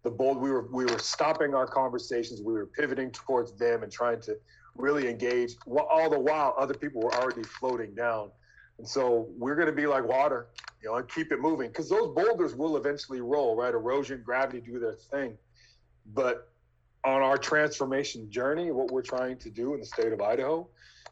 [0.03, 2.43] The bold, we were we were stopping our conversations.
[2.43, 4.37] We were pivoting towards them and trying to
[4.75, 5.53] really engage.
[5.67, 8.31] All the while, other people were already floating down.
[8.79, 10.49] And so we're going to be like water,
[10.83, 13.73] you know, and keep it moving because those boulders will eventually roll, right?
[13.73, 15.37] Erosion, gravity do their thing.
[16.15, 16.51] But
[17.05, 20.69] on our transformation journey, what we're trying to do in the state of Idaho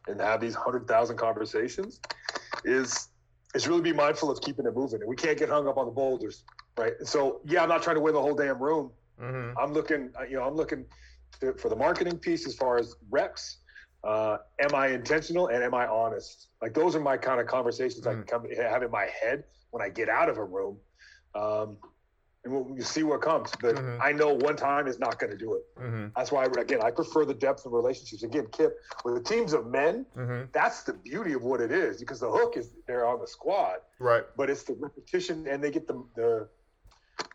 [0.09, 2.00] and have these 100,000 conversations
[2.64, 3.09] is
[3.55, 5.00] is really be mindful of keeping it moving.
[5.00, 6.44] And we can't get hung up on the boulders,
[6.81, 6.95] right?
[7.05, 8.90] So, yeah, I'm not trying to win the whole damn room.
[9.21, 9.59] Mm-hmm.
[9.59, 10.87] I'm looking, uh, you know, I'm looking
[11.40, 13.59] to, for the marketing piece as far as reps.
[14.03, 16.49] Uh, am I intentional and am I honest?
[16.62, 18.09] Like those are my kind of conversations mm-hmm.
[18.09, 20.79] I can come have in my head when I get out of a room.
[21.35, 21.77] Um,
[22.45, 23.53] and we'll, we'll, see what comes.
[23.61, 24.01] But mm-hmm.
[24.03, 25.62] I know one time is not going to do it.
[25.79, 26.07] Mm-hmm.
[26.16, 28.23] That's why, again, I prefer the depth of relationships.
[28.23, 30.45] Again, Kip, with the teams of men, mm-hmm.
[30.53, 33.81] that's the beauty of what it is because the hook is they're on the squad.
[33.99, 34.25] Right.
[34.37, 36.49] But it's the repetition, and they get the, the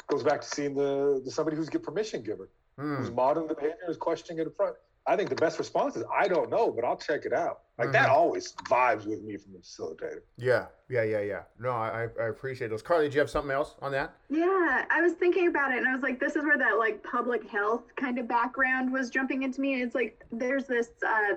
[0.08, 3.16] goes back to seeing the, the somebody who's get permission giver, who's mm.
[3.16, 4.76] modeling the behavior, is questioning it in front.
[5.08, 7.62] I think the best response is I don't know, but I'll check it out.
[7.78, 7.94] Like mm-hmm.
[7.94, 10.22] that always vibes with me from the facilitator.
[10.38, 11.42] Yeah, yeah, yeah, yeah.
[11.60, 12.82] No, I, I appreciate those.
[12.82, 14.16] Carly, do you have something else on that?
[14.30, 17.04] Yeah, I was thinking about it, and I was like, this is where that like
[17.04, 19.82] public health kind of background was jumping into me.
[19.82, 21.36] It's like there's this uh,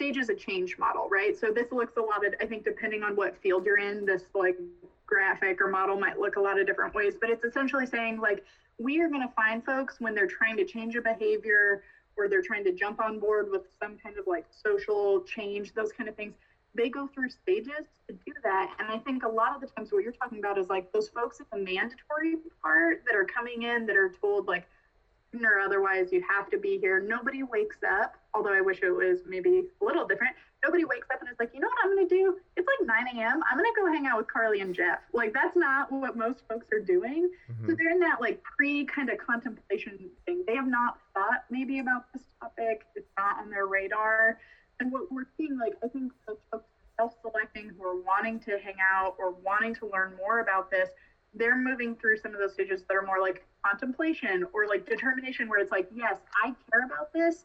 [0.00, 1.38] stages of change model, right?
[1.38, 4.22] So this looks a lot of, I think, depending on what field you're in, this
[4.34, 4.56] like
[5.10, 8.44] graphic or model might look a lot of different ways, but it's essentially saying like
[8.78, 11.82] we are going to find folks when they're trying to change a behavior
[12.16, 15.92] or they're trying to jump on board with some kind of like social change, those
[15.92, 16.32] kind of things,
[16.74, 18.74] they go through stages to do that.
[18.78, 21.08] And I think a lot of the times what you're talking about is like those
[21.08, 24.66] folks at the mandatory part that are coming in that are told like
[25.42, 27.00] or otherwise you have to be here.
[27.00, 30.34] Nobody wakes up, although I wish it was maybe a little different.
[30.64, 32.36] Nobody wakes up and is like, you know what I'm going to do?
[32.56, 33.40] It's like 9 a.m.
[33.50, 34.98] I'm going to go hang out with Carly and Jeff.
[35.12, 37.30] Like, that's not what most folks are doing.
[37.50, 37.66] Mm-hmm.
[37.66, 40.44] So they're in that like pre kind of contemplation thing.
[40.46, 44.38] They have not thought maybe about this topic, it's not on their radar.
[44.80, 46.66] And what we're seeing, like, I think folks
[46.98, 50.90] self selecting who are wanting to hang out or wanting to learn more about this
[51.34, 55.48] they're moving through some of those stages that are more like contemplation or like determination
[55.48, 57.44] where it's like yes i care about this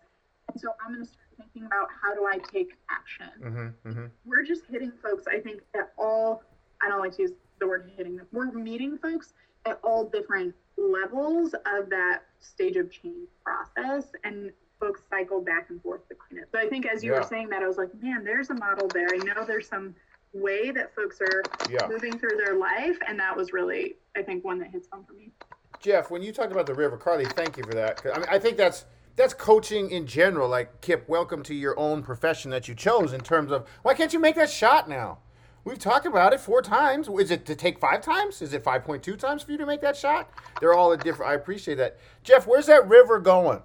[0.52, 1.25] and so i'm going to start
[1.66, 4.06] thinking about how do i take action mm-hmm, mm-hmm.
[4.26, 6.44] we're just hitting folks i think at all
[6.82, 9.34] i don't like to use the word hitting them we're meeting folks
[9.66, 15.82] at all different levels of that stage of change process and folks cycle back and
[15.82, 17.20] forth between it so i think as you yeah.
[17.20, 19.96] were saying that i was like man there's a model there i know there's some
[20.36, 21.88] way that folks are yeah.
[21.88, 22.98] moving through their life.
[23.08, 25.32] And that was really, I think, one that hits home for me.
[25.80, 28.02] Jeff, when you talked about the river, Carly, thank you for that.
[28.14, 30.50] I mean, I think that's that's coaching in general.
[30.50, 33.14] Like Kip, welcome to your own profession that you chose.
[33.14, 35.20] In terms of why can't you make that shot now?
[35.64, 37.08] We've talked about it four times.
[37.08, 38.42] Is it to take five times?
[38.42, 40.30] Is it five point two times for you to make that shot?
[40.60, 41.32] They're all a different.
[41.32, 41.98] I appreciate that.
[42.24, 43.62] Jeff, where's that river going?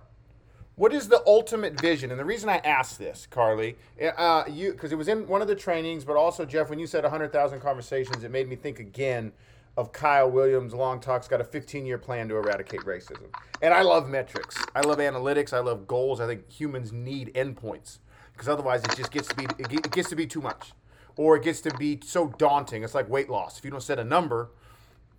[0.77, 2.11] What is the ultimate vision?
[2.11, 3.77] And the reason I asked this, Carly,
[4.17, 6.87] uh, you because it was in one of the trainings, but also Jeff, when you
[6.87, 9.33] said 100,000 conversations, it made me think again
[9.77, 10.75] of Kyle Williams.
[10.75, 14.63] Long Talk's got a 15-year plan to eradicate racism, and I love metrics.
[14.75, 15.53] I love analytics.
[15.53, 16.21] I love goals.
[16.21, 17.99] I think humans need endpoints
[18.33, 20.73] because otherwise it just gets to be it gets to be too much,
[21.17, 22.83] or it gets to be so daunting.
[22.85, 23.59] It's like weight loss.
[23.59, 24.51] If you don't set a number,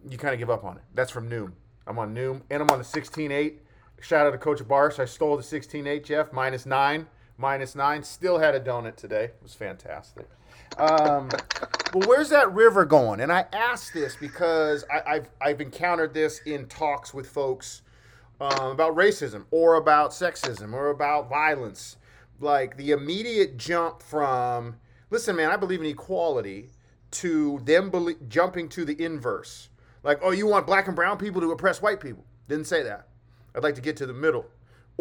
[0.08, 0.84] you kind of give up on it.
[0.94, 1.54] That's from Noom.
[1.88, 3.58] I'm on Noom, and I'm on the 16-8.
[4.00, 5.00] Shout out to Coach Barsh.
[5.00, 6.34] I stole the 16-8, Jeff.
[6.34, 7.08] Minus nine.
[7.38, 8.04] Minus nine.
[8.04, 9.26] Still had a donut today.
[9.26, 10.28] It was fantastic.
[10.78, 11.30] Um,
[11.94, 13.20] well, where's that river going?
[13.20, 17.82] And I ask this because I, have I've encountered this in talks with folks
[18.40, 21.98] um, about racism or about sexism or about violence.
[22.40, 24.78] Like the immediate jump from,
[25.10, 26.70] listen, man, I believe in equality,
[27.12, 27.92] to them
[28.30, 29.70] jumping to the inverse.
[30.04, 32.24] Like, oh, you want black and brown people to oppress white people.
[32.48, 33.08] Didn't say that.
[33.54, 34.46] I'd like to get to the middle.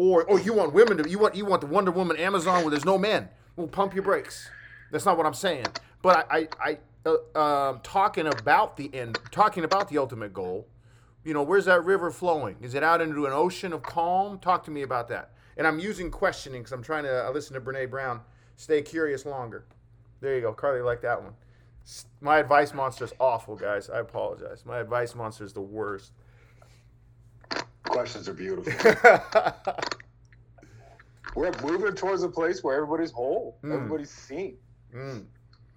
[0.01, 2.71] Or, or you want women to you want you want the Wonder Woman Amazon where
[2.71, 3.29] there's no men.
[3.55, 4.49] Well, pump your brakes.
[4.89, 5.67] That's not what I'm saying.
[6.01, 10.67] But I, I, I uh, um, talking about the end, talking about the ultimate goal.
[11.23, 12.55] You know, where's that river flowing?
[12.61, 14.39] Is it out into an ocean of calm?
[14.39, 15.33] Talk to me about that.
[15.55, 18.21] And I'm using questioning because I'm trying to listen to Brene Brown.
[18.55, 19.65] Stay curious longer.
[20.19, 20.81] There you go, Carly.
[20.81, 21.33] Like that one.
[22.21, 23.87] My advice monster is awful, guys.
[23.87, 24.65] I apologize.
[24.65, 26.11] My advice monster is the worst
[27.91, 28.73] questions are beautiful.
[31.35, 33.73] We're moving towards a place where everybody's whole, mm.
[33.73, 34.57] everybody's seen.
[34.93, 35.25] Mm.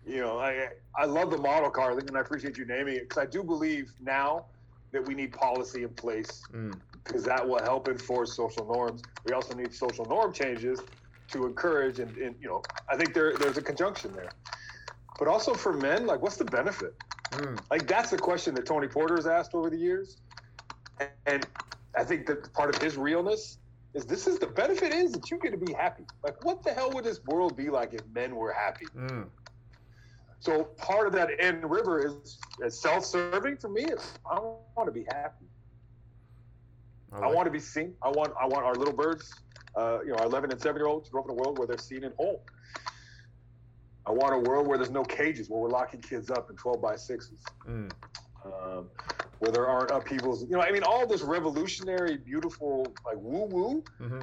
[0.07, 3.23] You know, I I love the model, Carly, and I appreciate you naming it because
[3.23, 4.47] I do believe now
[4.93, 6.43] that we need policy in place
[7.05, 7.27] because mm.
[7.27, 9.03] that will help enforce social norms.
[9.25, 10.81] We also need social norm changes
[11.29, 14.31] to encourage and, and you know I think there there's a conjunction there.
[15.19, 16.95] But also for men, like what's the benefit?
[17.33, 17.59] Mm.
[17.71, 20.19] Like that's the question that Tony Porter has asked over the years,
[21.27, 21.47] and
[21.97, 23.59] I think that part of his realness
[23.95, 26.05] is this is the benefit is that you get to be happy.
[26.23, 28.87] Like, what the hell would this world be like if men were happy?
[28.97, 29.29] Mm.
[30.41, 33.85] So part of that end river is, is self-serving for me.
[33.85, 35.47] Is I want to be happy.
[37.13, 37.95] I, like I want to be seen.
[38.03, 39.33] I want I want our little birds,
[39.77, 41.59] uh, you know, our 11 and 7 year olds to grow up in a world
[41.59, 42.45] where they're seen and whole.
[44.07, 46.83] I want a world where there's no cages, where we're locking kids up in 12
[46.83, 47.43] by sixes.
[47.67, 47.91] Mm.
[48.45, 48.91] Um,
[49.39, 50.43] where there aren't upheavals.
[50.43, 53.85] You know, I mean, all this revolutionary, beautiful, like woo woo.
[54.01, 54.21] Mm-hmm.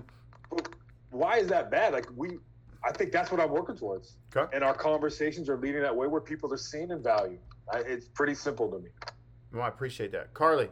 [1.11, 1.93] Why is that bad?
[1.93, 2.37] Like we,
[2.83, 4.15] I think that's what I'm working towards.
[4.35, 4.49] Okay.
[4.55, 7.39] And our conversations are leading that way, where people are seen and valued.
[7.71, 8.89] I, it's pretty simple to me.
[9.53, 10.69] Well, I appreciate that, Carly.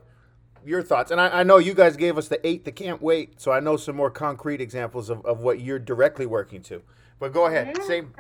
[0.66, 3.40] Your thoughts, and I, I, know you guys gave us the eight that can't wait,
[3.40, 6.82] so I know some more concrete examples of, of what you're directly working to.
[7.18, 7.84] But go ahead, yeah.
[7.86, 8.14] same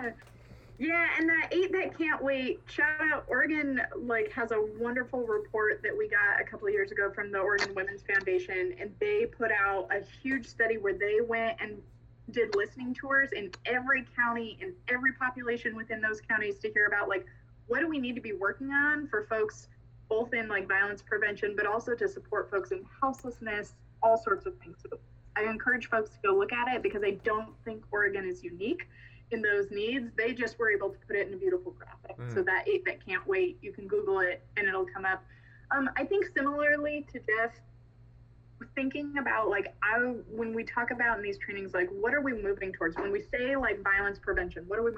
[0.80, 2.62] yeah, and that eight that can't wait.
[2.68, 7.12] Shout out Oregon like has a wonderful report that we got a couple years ago
[7.14, 11.58] from the Oregon Women's Foundation, and they put out a huge study where they went
[11.60, 11.82] and
[12.32, 17.10] did listening tours in every county and every population within those counties to hear about
[17.10, 17.26] like
[17.68, 19.68] what do we need to be working on for folks
[20.10, 23.74] both in like violence prevention but also to support folks in houselessness
[24.04, 24.98] all sorts of things so
[25.36, 28.88] i encourage folks to go look at it because i don't think oregon is unique
[29.32, 30.12] in those needs.
[30.18, 32.18] They just were able to put it in a beautiful graphic.
[32.18, 32.34] Mm.
[32.34, 33.58] So that eight bit can't wait.
[33.62, 35.24] You can Google it and it'll come up.
[35.72, 37.62] Um, I think similarly to just
[38.76, 39.98] thinking about like I
[40.30, 42.98] when we talk about in these trainings, like what are we moving towards?
[42.98, 44.92] When we say like violence prevention, what are we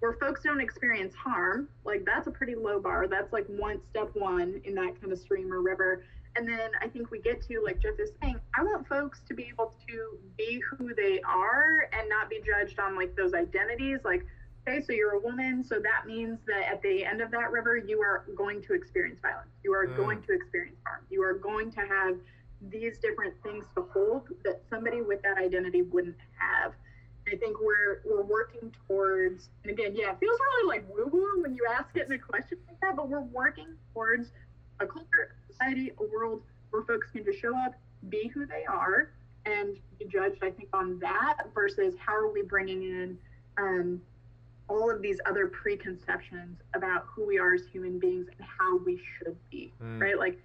[0.00, 3.06] where folks don't experience harm, like that's a pretty low bar.
[3.08, 6.04] That's like one step one in that kind of stream or river.
[6.36, 9.34] And then I think we get to, like Jeff is saying, I want folks to
[9.34, 14.00] be able to be who they are and not be judged on like those identities.
[14.04, 14.26] Like,
[14.66, 17.76] okay, so you're a woman, so that means that at the end of that river,
[17.76, 19.50] you are going to experience violence.
[19.62, 19.96] You are mm.
[19.96, 21.04] going to experience harm.
[21.10, 22.16] You are going to have
[22.70, 26.72] these different things to hold that somebody with that identity wouldn't have.
[27.26, 31.42] I think we're we're working towards, and again, yeah, it feels really like woo woo
[31.42, 34.30] when you ask it in a question like that, but we're working towards
[34.80, 37.74] a culture, society, a world where folks can just show up,
[38.08, 39.10] be who they are,
[39.46, 43.18] and be judged, I think, on that versus how are we bringing in
[43.58, 44.00] um,
[44.68, 49.00] all of these other preconceptions about who we are as human beings and how we
[49.18, 50.00] should be, mm.
[50.00, 50.18] right?
[50.18, 50.38] Like,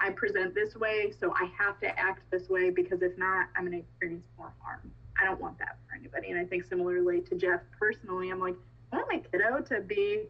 [0.00, 3.64] I present this way, so I have to act this way because if not, I'm
[3.64, 4.90] going to experience more harm.
[5.20, 6.30] I don't want that for anybody.
[6.30, 8.56] And I think similarly to Jeff personally, I'm like,
[8.92, 10.24] I want my kiddo to be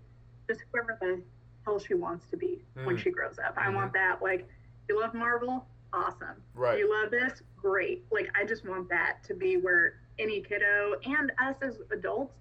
[0.49, 1.23] just whoever the
[1.65, 2.85] hell she wants to be mm.
[2.87, 3.57] when she grows up.
[3.57, 3.69] Mm-hmm.
[3.69, 4.23] I want that.
[4.23, 4.49] Like,
[4.89, 5.67] you love Marvel?
[5.93, 6.43] Awesome.
[6.55, 6.79] Right.
[6.79, 7.43] You love this?
[7.57, 8.05] Great.
[8.11, 12.35] Like, I just want that to be where any kiddo and us as adults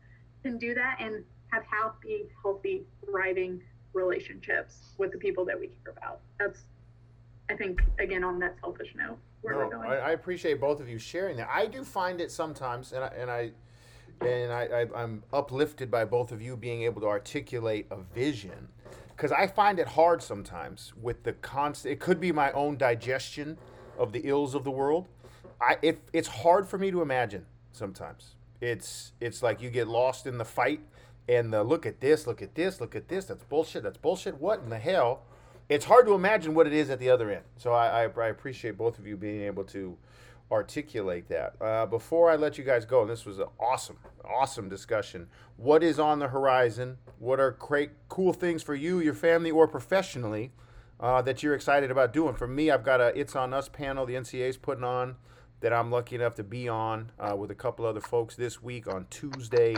[0.44, 3.62] can do that and have happy, healthy, thriving
[3.94, 6.20] relationships with the people that we care about.
[6.40, 6.66] That's,
[7.50, 9.18] I think, again, on that selfish note.
[9.42, 9.90] Where we're going.
[9.90, 11.50] no, I, I, appreciate both of you sharing that.
[11.52, 13.52] I do find it sometimes, and I, and I
[14.22, 18.70] and I, I, am uplifted by both of you being able to articulate a vision
[19.16, 21.94] because I find it hard sometimes with the constant.
[21.94, 23.58] It could be my own digestion
[23.98, 25.08] of the ills of the world.
[25.62, 28.36] I it, it's hard for me to imagine sometimes.
[28.62, 30.82] It's it's like you get lost in the fight
[31.28, 33.26] and the look at this, look at this, look at this.
[33.26, 33.84] That's bullshit.
[33.84, 34.40] That's bullshit.
[34.40, 35.24] What in the hell?
[35.70, 37.44] It's hard to imagine what it is at the other end.
[37.58, 39.98] So I, I, I appreciate both of you being able to
[40.54, 41.56] articulate that.
[41.60, 45.28] Uh, before I let you guys go, and this was an awesome, awesome discussion.
[45.58, 46.98] What is on the horizon?
[47.20, 50.52] What are great, cool things for you, your family, or professionally
[51.00, 52.36] uh, that you're excited about doing?
[52.36, 55.16] For me, I've got a It's On Us panel the NCA's putting on
[55.60, 58.88] that I'm lucky enough to be on uh, with a couple other folks this week
[58.88, 59.76] on Tuesday.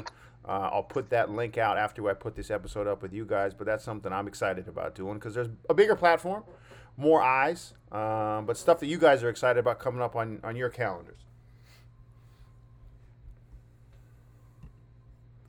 [0.47, 3.53] Uh, I'll put that link out after I put this episode up with you guys,
[3.53, 6.43] but that's something I'm excited about doing because there's a bigger platform
[6.97, 10.55] more eyes, um, but stuff that you guys are excited about coming up on, on
[10.55, 11.19] your calendars.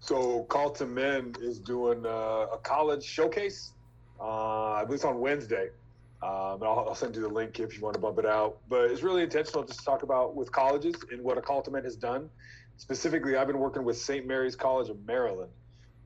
[0.00, 3.72] So Call to Men is doing uh, a college showcase.
[4.20, 5.70] Uh, I believe it's on Wednesday.
[6.22, 8.58] Um, I'll, I'll, send you the link if you want to bump it out.
[8.68, 11.70] But it's really intentional just to talk about with colleges and what a Call to
[11.70, 12.30] Men has done.
[12.78, 14.26] Specifically, I've been working with St.
[14.26, 15.50] Mary's College of Maryland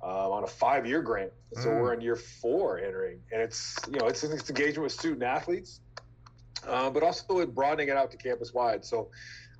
[0.03, 1.33] uh, on a five-year grant.
[1.55, 1.81] So mm.
[1.81, 5.81] we're in year four entering, and it's you know it's, it's engagement with student athletes,
[6.67, 8.85] uh, but also broadening it out to campus wide.
[8.85, 9.11] So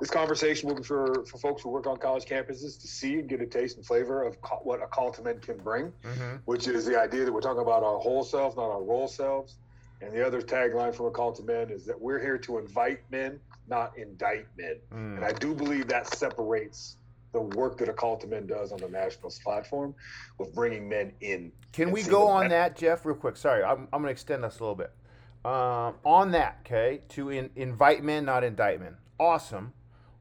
[0.01, 3.28] this conversation will be for, for folks who work on college campuses to see and
[3.28, 6.36] get a taste and flavor of co- what a call to men can bring, mm-hmm.
[6.47, 9.57] which is the idea that we're talking about our whole selves, not our role selves.
[10.01, 13.01] And the other tagline from a call to men is that we're here to invite
[13.11, 13.38] men,
[13.68, 14.76] not indict men.
[14.91, 15.16] Mm.
[15.16, 16.97] And I do believe that separates
[17.32, 19.94] the work that a call to men does on the nationals platform
[20.38, 21.52] with bringing men in.
[21.72, 23.36] Can we go on that, Jeff, real quick?
[23.36, 24.92] Sorry, I'm, I'm going to extend this a little bit.
[25.44, 28.96] Um, on that, okay, to in, invite men, not indict men.
[29.18, 29.72] Awesome.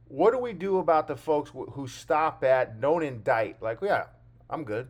[0.07, 3.61] What do we do about the folks wh- who stop at don't indict?
[3.61, 4.05] Like, yeah,
[4.49, 4.87] I'm good.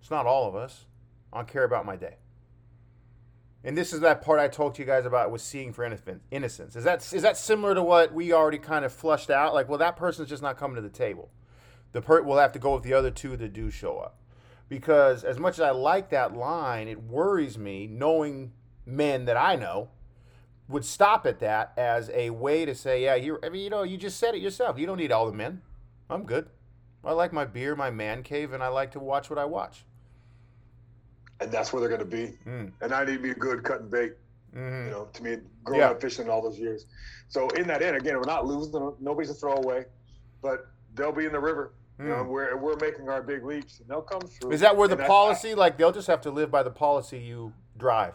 [0.00, 0.86] It's not all of us.
[1.32, 2.16] I don't care about my day.
[3.64, 5.84] And this is that part I talked to you guys about with seeing for
[6.30, 6.76] innocence.
[6.76, 9.52] Is that is that similar to what we already kind of flushed out?
[9.52, 11.30] Like, well, that person's just not coming to the table.
[11.92, 14.16] The per will have to go with the other two that do show up.
[14.68, 18.52] Because as much as I like that line, it worries me knowing
[18.84, 19.90] men that I know
[20.68, 23.82] would stop at that as a way to say, yeah, you I mean, you know,
[23.82, 24.78] you just said it yourself.
[24.78, 25.62] You don't need all the men.
[26.10, 26.48] I'm good.
[27.04, 29.84] I like my beer, my man cave, and I like to watch what I watch
[31.40, 32.32] and that's where they're going to be.
[32.46, 32.72] Mm.
[32.80, 34.14] And I need to be good cutting bait.
[34.54, 34.86] Mm-hmm.
[34.86, 35.90] You know, to me, growing yeah.
[35.90, 36.86] up fishing all those years.
[37.28, 38.72] So in that end, again, we're not losing.
[38.72, 38.94] Them.
[38.98, 39.84] Nobody's a throwaway,
[40.42, 41.74] but they'll be in the river.
[41.98, 42.28] You know, mm.
[42.28, 44.52] we're we're making our big leaps, and they'll come through.
[44.52, 47.52] Is that where the policy, like, they'll just have to live by the policy you
[47.76, 48.14] drive?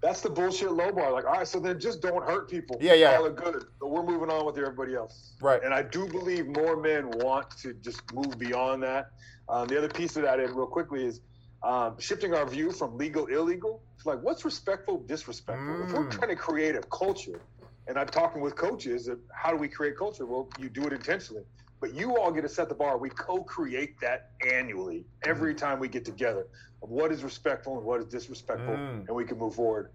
[0.00, 1.12] That's the bullshit low bar.
[1.12, 2.78] Like, all right, so then just don't hurt people.
[2.80, 3.16] Yeah, yeah.
[3.16, 3.64] All are good.
[3.80, 5.32] But we're moving on with everybody else.
[5.42, 5.62] Right.
[5.62, 9.10] And I do believe more men want to just move beyond that.
[9.48, 11.20] Um, the other piece of that, and real quickly, is
[11.62, 15.86] um, shifting our view from legal illegal to like what's respectful disrespectful mm.
[15.86, 16.10] if we're mm.
[16.10, 17.40] trying to create a culture
[17.86, 21.42] and i'm talking with coaches how do we create culture well you do it intentionally
[21.80, 25.58] but you all get to set the bar we co-create that annually every mm.
[25.58, 26.46] time we get together
[26.82, 29.06] of what is respectful and what is disrespectful mm.
[29.06, 29.90] and we can move forward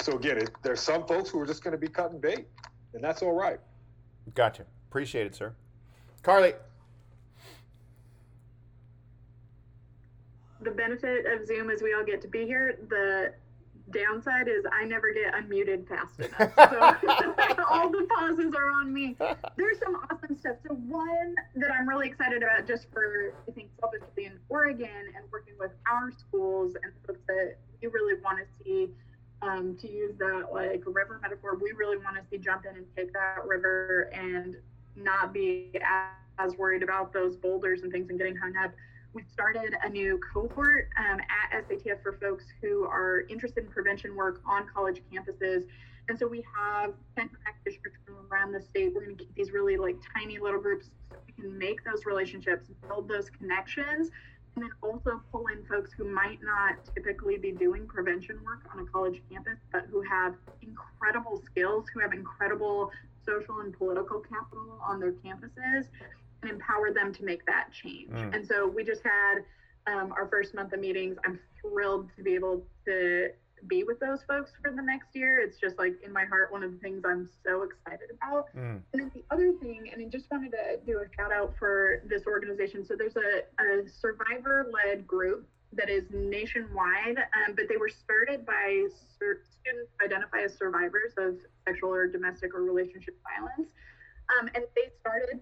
[0.00, 2.46] so again it, there's some folks who are just going to be cutting bait
[2.94, 3.60] and that's all right
[4.34, 5.54] gotcha appreciate it sir
[6.22, 6.52] carly
[10.64, 12.78] the benefit of Zoom is we all get to be here.
[12.88, 13.34] The
[13.90, 16.52] downside is I never get unmuted fast enough.
[17.56, 19.16] So all the pauses are on me.
[19.56, 20.56] There's some awesome stuff.
[20.66, 25.24] So one that I'm really excited about just for I think selfishly in Oregon and
[25.30, 28.88] working with our schools and folks that we really want to see
[29.42, 32.86] um, to use that like river metaphor, we really want to see jump in and
[32.96, 34.56] take that river and
[34.96, 38.72] not be as, as worried about those boulders and things and getting hung up
[39.14, 44.14] we've started a new cohort um, at SATF for folks who are interested in prevention
[44.16, 45.64] work on college campuses.
[46.08, 48.92] And so we have 10 practitioners from around the state.
[48.94, 52.04] We're going to keep these really like tiny little groups so we can make those
[52.04, 54.10] relationships, build those connections,
[54.56, 58.80] and then also pull in folks who might not typically be doing prevention work on
[58.80, 62.90] a college campus, but who have incredible skills, who have incredible
[63.24, 65.86] social and political capital on their campuses
[66.44, 68.10] and empower them to make that change.
[68.10, 68.34] Mm.
[68.34, 69.36] And so we just had
[69.86, 71.16] um, our first month of meetings.
[71.24, 73.30] I'm thrilled to be able to
[73.66, 75.38] be with those folks for the next year.
[75.38, 78.48] It's just like in my heart, one of the things I'm so excited about.
[78.54, 78.82] Mm.
[78.92, 82.02] And then the other thing, and I just wanted to do a shout out for
[82.06, 82.84] this organization.
[82.84, 88.46] So there's a, a survivor led group that is nationwide, um, but they were started
[88.46, 88.86] by
[89.18, 91.36] sur- students who identify as survivors of
[91.66, 93.72] sexual or domestic or relationship violence.
[94.38, 95.40] Um, and they started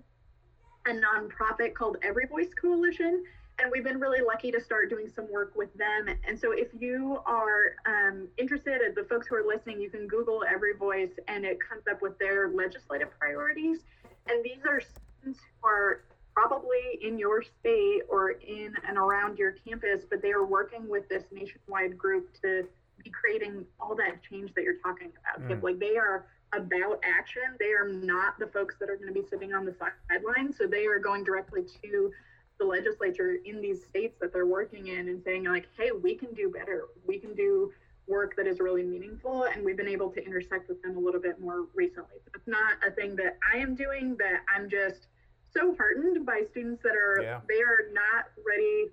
[0.87, 3.24] a nonprofit called Every Voice Coalition.
[3.59, 6.09] And we've been really lucky to start doing some work with them.
[6.26, 10.43] And so, if you are um, interested, the folks who are listening, you can Google
[10.49, 13.80] Every Voice and it comes up with their legislative priorities.
[14.28, 16.05] And these are students who are
[16.35, 21.09] probably in your state or in and around your campus, but they are working with
[21.09, 22.66] this nationwide group to
[23.03, 25.49] be creating all that change that you're talking about.
[25.49, 25.62] Mm.
[25.62, 27.43] Like they are about action.
[27.59, 29.74] They are not the folks that are going to be sitting on the
[30.11, 30.59] sidelines.
[30.59, 32.12] So they are going directly to
[32.59, 36.32] the legislature in these states that they're working in and saying, like, hey, we can
[36.34, 36.88] do better.
[37.07, 37.72] We can do
[38.07, 39.45] work that is really meaningful.
[39.45, 42.16] And we've been able to intersect with them a little bit more recently.
[42.24, 45.07] So it's not a thing that I am doing that I'm just
[45.53, 47.40] so heartened by students that are, yeah.
[47.49, 48.90] they are not ready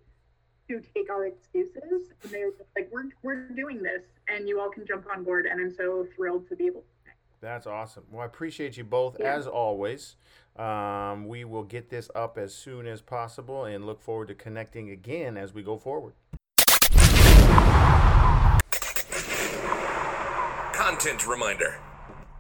[0.69, 2.13] to take our excuses.
[2.23, 5.45] And they're just like, we're, we're doing this and you all can jump on board.
[5.45, 6.87] And I'm so thrilled to be able to
[7.41, 8.03] that's awesome.
[8.11, 9.33] Well, I appreciate you both yeah.
[9.33, 10.15] as always.
[10.57, 14.89] Um, we will get this up as soon as possible and look forward to connecting
[14.89, 16.13] again as we go forward.
[20.73, 21.79] Content reminder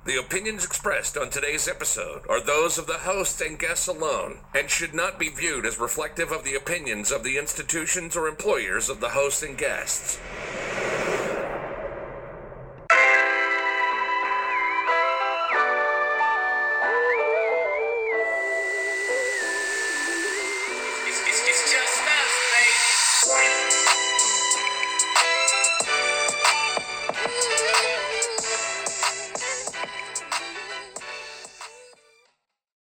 [0.09, 4.67] The opinions expressed on today's episode are those of the host and guests alone and
[4.67, 9.01] should not be viewed as reflective of the opinions of the institutions or employers of
[9.01, 10.17] the host and guests.